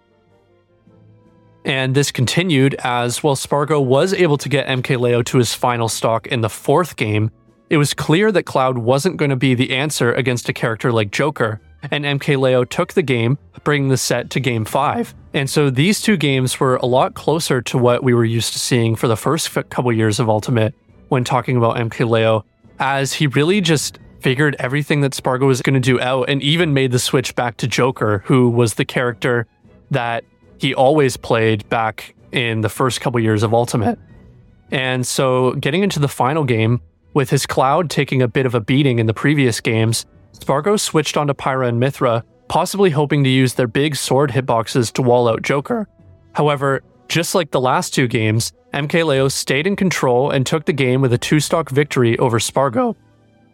And 1.64 1.94
this 1.94 2.10
continued 2.10 2.74
as, 2.82 3.22
while 3.22 3.36
Spargo 3.36 3.80
was 3.80 4.14
able 4.14 4.38
to 4.38 4.48
get 4.48 4.66
MKLeo 4.66 5.24
to 5.26 5.38
his 5.38 5.54
final 5.54 5.88
stock 5.88 6.26
in 6.26 6.40
the 6.40 6.48
fourth 6.48 6.96
game, 6.96 7.30
it 7.68 7.76
was 7.76 7.94
clear 7.94 8.32
that 8.32 8.44
Cloud 8.44 8.78
wasn't 8.78 9.16
going 9.16 9.30
to 9.30 9.36
be 9.36 9.54
the 9.54 9.76
answer 9.76 10.12
against 10.12 10.48
a 10.48 10.52
character 10.52 10.90
like 10.90 11.10
Joker, 11.10 11.60
and 11.90 12.04
MKLeo 12.04 12.68
took 12.68 12.94
the 12.94 13.02
game, 13.02 13.38
bringing 13.62 13.90
the 13.90 13.96
set 13.96 14.30
to 14.30 14.40
game 14.40 14.64
five. 14.64 15.14
And 15.34 15.48
so 15.48 15.70
these 15.70 16.00
two 16.00 16.16
games 16.16 16.58
were 16.58 16.76
a 16.76 16.86
lot 16.86 17.14
closer 17.14 17.62
to 17.62 17.78
what 17.78 18.02
we 18.02 18.14
were 18.14 18.24
used 18.24 18.52
to 18.54 18.58
seeing 18.58 18.96
for 18.96 19.06
the 19.06 19.16
first 19.16 19.52
couple 19.70 19.92
years 19.92 20.18
of 20.18 20.28
Ultimate 20.28 20.74
when 21.08 21.24
talking 21.24 21.56
about 21.56 21.76
MKLeo, 21.76 22.42
as 22.78 23.12
he 23.12 23.26
really 23.28 23.60
just 23.60 23.98
figured 24.20 24.56
everything 24.58 25.00
that 25.02 25.14
Spargo 25.14 25.46
was 25.46 25.62
going 25.62 25.74
to 25.74 25.80
do 25.80 26.00
out 26.00 26.28
and 26.28 26.42
even 26.42 26.74
made 26.74 26.90
the 26.90 26.98
switch 26.98 27.34
back 27.34 27.56
to 27.58 27.66
Joker, 27.66 28.22
who 28.26 28.50
was 28.50 28.74
the 28.74 28.84
character 28.84 29.46
that 29.90 30.24
he 30.60 30.74
always 30.74 31.16
played 31.16 31.66
back 31.70 32.14
in 32.32 32.60
the 32.60 32.68
first 32.68 33.00
couple 33.00 33.18
years 33.18 33.42
of 33.42 33.54
Ultimate. 33.54 33.98
And 34.70 35.06
so 35.06 35.52
getting 35.54 35.82
into 35.82 35.98
the 35.98 36.06
final 36.08 36.44
game, 36.44 36.80
with 37.14 37.30
his 37.30 37.46
Cloud 37.46 37.88
taking 37.88 38.20
a 38.22 38.28
bit 38.28 38.46
of 38.46 38.54
a 38.54 38.60
beating 38.60 38.98
in 38.98 39.06
the 39.06 39.14
previous 39.14 39.60
games, 39.60 40.04
Spargo 40.32 40.76
switched 40.76 41.16
onto 41.16 41.32
Pyra 41.32 41.68
and 41.68 41.82
Mythra, 41.82 42.22
possibly 42.48 42.90
hoping 42.90 43.24
to 43.24 43.30
use 43.30 43.54
their 43.54 43.66
big 43.66 43.96
sword 43.96 44.30
hitboxes 44.30 44.92
to 44.92 45.02
wall 45.02 45.28
out 45.28 45.42
Joker. 45.42 45.88
However, 46.34 46.82
just 47.08 47.34
like 47.34 47.50
the 47.50 47.60
last 47.60 47.94
two 47.94 48.06
games, 48.06 48.52
MKLeo 48.74 49.32
stayed 49.32 49.66
in 49.66 49.76
control 49.76 50.30
and 50.30 50.46
took 50.46 50.66
the 50.66 50.72
game 50.72 51.00
with 51.00 51.12
a 51.12 51.18
two 51.18 51.40
stock 51.40 51.70
victory 51.70 52.18
over 52.18 52.38
Spargo. 52.38 52.96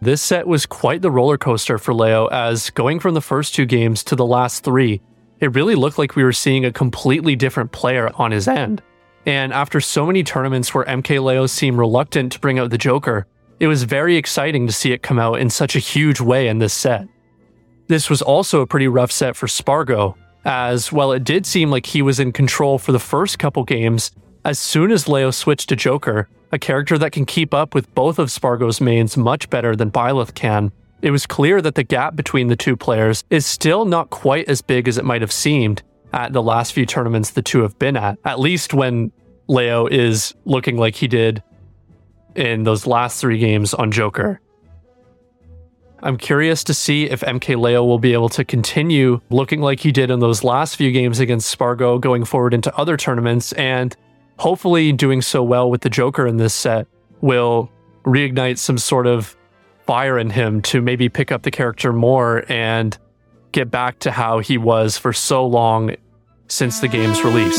This 0.03 0.21
set 0.21 0.47
was 0.47 0.67
quite 0.67 1.01
the 1.01 1.11
roller 1.11 1.39
coaster 1.39 1.79
for 1.79 1.95
Leo, 1.95 2.27
as 2.27 2.69
going 2.71 3.01
from 3.01 3.15
the 3.15 3.23
first 3.23 3.55
two 3.55 3.65
games 3.65 4.05
to 4.05 4.17
the 4.17 4.27
last 4.27 4.65
three, 4.65 5.01
it 5.41 5.55
really 5.55 5.75
looked 5.75 5.99
like 5.99 6.17
we 6.17 6.25
were 6.25 6.33
seeing 6.33 6.65
a 6.65 6.73
completely 6.73 7.37
different 7.37 7.73
player 7.73 8.11
on 8.17 8.31
his 8.31 8.49
end. 8.49 8.83
And 9.27 9.53
after 9.53 9.81
so 9.81 10.07
many 10.07 10.23
tournaments 10.23 10.73
where 10.73 10.85
MKLeo 10.85 11.51
seemed 11.51 11.79
reluctant 11.79 12.33
to 12.33 12.41
bring 12.41 12.59
out 12.59 12.71
the 12.71 12.79
Joker, 12.79 13.27
it 13.59 13.67
was 13.67 13.83
very 13.83 14.17
exciting 14.17 14.67
to 14.67 14.73
see 14.73 14.93
it 14.93 15.03
come 15.03 15.19
out 15.19 15.41
in 15.41 15.51
such 15.51 15.75
a 15.75 15.81
huge 15.81 16.21
way 16.21 16.49
in 16.49 16.59
this 16.59 16.75
set. 16.75 17.09
This 17.89 18.11
was 18.11 18.23
also 18.23 18.61
a 18.61 18.67
pretty 18.67 18.89
rough 18.89 19.13
set 19.13 19.37
for 19.37 19.49
Spargo, 19.49 20.17
as 20.45 20.93
while 20.93 21.13
it 21.13 21.25
did 21.25 21.47
seem 21.47 21.71
like 21.71 21.87
he 21.87 22.03
was 22.03 22.21
in 22.21 22.33
control 22.33 22.79
for 22.79 22.93
the 22.93 22.99
first 22.99 23.39
couple 23.39 23.65
games, 23.65 24.13
as 24.45 24.59
soon 24.59 24.93
as 24.93 25.09
Leo 25.09 25.31
switched 25.31 25.69
to 25.71 25.77
Joker, 25.77 26.29
a 26.53 26.59
character 26.59 26.97
that 26.99 27.13
can 27.13 27.27
keep 27.27 27.53
up 27.53 27.75
with 27.75 27.93
both 27.95 28.19
of 28.19 28.31
Spargo's 28.31 28.81
mains 28.81 29.17
much 29.17 29.51
better 29.51 29.75
than 29.75 29.91
Byleth 29.91 30.35
can, 30.35 30.71
it 31.07 31.13
was 31.13 31.25
clear 31.25 31.63
that 31.63 31.77
the 31.77 31.85
gap 31.85 32.17
between 32.17 32.49
the 32.49 32.57
two 32.57 32.77
players 32.77 33.23
is 33.31 33.47
still 33.47 33.85
not 33.85 34.11
quite 34.11 34.49
as 34.49 34.61
big 34.61 34.89
as 34.89 34.99
it 34.99 35.05
might 35.05 35.21
have 35.21 35.31
seemed 35.31 35.81
at 36.13 36.33
the 36.33 36.43
last 36.43 36.73
few 36.73 36.85
tournaments 36.85 37.31
the 37.31 37.43
two 37.43 37.63
have 37.63 37.79
been 37.79 37.97
at, 37.97 38.19
at 38.25 38.41
least 38.41 38.75
when 38.75 39.13
Leo 39.47 39.87
is 39.87 40.35
looking 40.47 40.77
like 40.77 40.97
he 40.97 41.07
did 41.07 41.45
in 42.35 42.65
those 42.65 42.89
last 42.89 43.21
three 43.21 43.39
games 43.39 43.73
on 43.73 43.93
Joker. 43.93 44.41
I'm 46.03 46.17
curious 46.17 46.65
to 46.65 46.75
see 46.75 47.05
if 47.05 47.21
MK 47.21 47.57
Leo 47.57 47.85
will 47.85 48.01
be 48.01 48.13
able 48.13 48.29
to 48.31 48.45
continue 48.45 49.21
looking 49.31 49.61
like 49.61 49.79
he 49.79 49.93
did 49.93 50.11
in 50.11 50.19
those 50.19 50.43
last 50.43 50.75
few 50.75 50.91
games 50.91 51.21
against 51.21 51.49
Spargo 51.49 52.01
going 52.01 52.25
forward 52.25 52.53
into 52.53 52.77
other 52.77 52.97
tournaments, 52.97 53.53
and 53.53 53.97
hopefully 54.41 54.91
doing 54.91 55.23
so 55.23 55.45
well 55.45 55.71
with 55.71 55.83
the 55.83 55.91
Joker 55.91 56.27
in 56.27 56.37
this 56.37 56.53
set 56.53 56.89
will 57.21 57.71
reignite 58.05 58.59
some 58.59 58.77
sort 58.77 59.07
of 59.07 59.37
fire 59.87 60.19
in 60.19 60.31
him 60.31 60.61
to 60.63 60.83
maybe 60.83 61.09
pick 61.09 61.31
up 61.33 61.43
the 61.43 61.51
character 61.51 61.93
more 61.93 62.45
and 62.51 62.99
get 63.53 63.71
back 63.71 63.99
to 64.01 64.11
how 64.11 64.41
he 64.41 64.59
was 64.59 64.99
for 64.99 65.13
so 65.13 65.47
long 65.47 65.95
since 66.49 66.81
the 66.81 66.89
game's 66.89 67.23
release. 67.25 67.59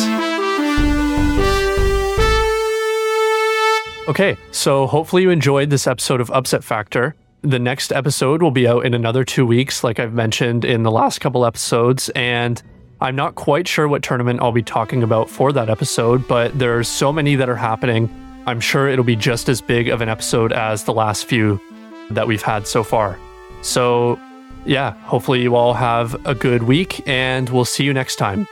Okay, 4.08 4.38
so 4.52 4.88
hopefully 4.88 5.24
you 5.24 5.30
enjoyed 5.30 5.70
this 5.70 5.86
episode 5.86 6.22
of 6.22 6.30
Upset 6.32 6.64
Factor. 6.64 7.16
The 7.42 7.60
next 7.60 7.92
episode 7.92 8.42
will 8.42 8.52
be 8.52 8.68
out 8.68 8.86
in 8.86 8.94
another 8.94 9.24
two 9.24 9.46
weeks, 9.46 9.84
like 9.84 10.00
I've 10.00 10.14
mentioned 10.14 10.64
in 10.64 10.84
the 10.84 10.92
last 10.92 11.20
couple 11.20 11.46
episodes, 11.46 12.10
and 12.10 12.62
I'm 13.02 13.16
not 13.16 13.36
quite 13.36 13.68
sure 13.68 13.88
what 13.88 14.04
tournament 14.04 14.42
I'll 14.42 14.52
be 14.52 14.64
talking 14.64 15.04
about 15.04 15.30
for 15.30 15.52
that 15.52 15.70
episode, 15.70 16.28
but 16.28 16.58
there's 16.58 16.88
so 16.88 17.12
many 17.12 17.36
that 17.36 17.50
are 17.50 17.56
happening. 17.56 18.10
I'm 18.46 18.62
sure 18.62 18.88
it'll 18.88 19.04
be 19.04 19.18
just 19.18 19.50
as 19.50 19.60
big 19.60 19.90
of 19.90 20.02
an 20.02 20.08
episode 20.08 20.54
as 20.54 20.86
the 20.86 20.94
last 20.94 21.26
few 21.26 21.60
that 22.12 22.28
we've 22.28 22.42
had 22.42 22.68
so 22.68 22.84
far. 22.84 23.20
So, 23.62 24.20
yeah, 24.66 24.92
hopefully 25.04 25.42
you 25.42 25.56
all 25.56 25.74
have 25.74 26.16
a 26.26 26.36
good 26.36 26.64
week, 26.64 27.08
and 27.08 27.50
we'll 27.50 27.66
see 27.66 27.84
you 27.84 27.94
next 27.94 28.18
time. 28.18 28.48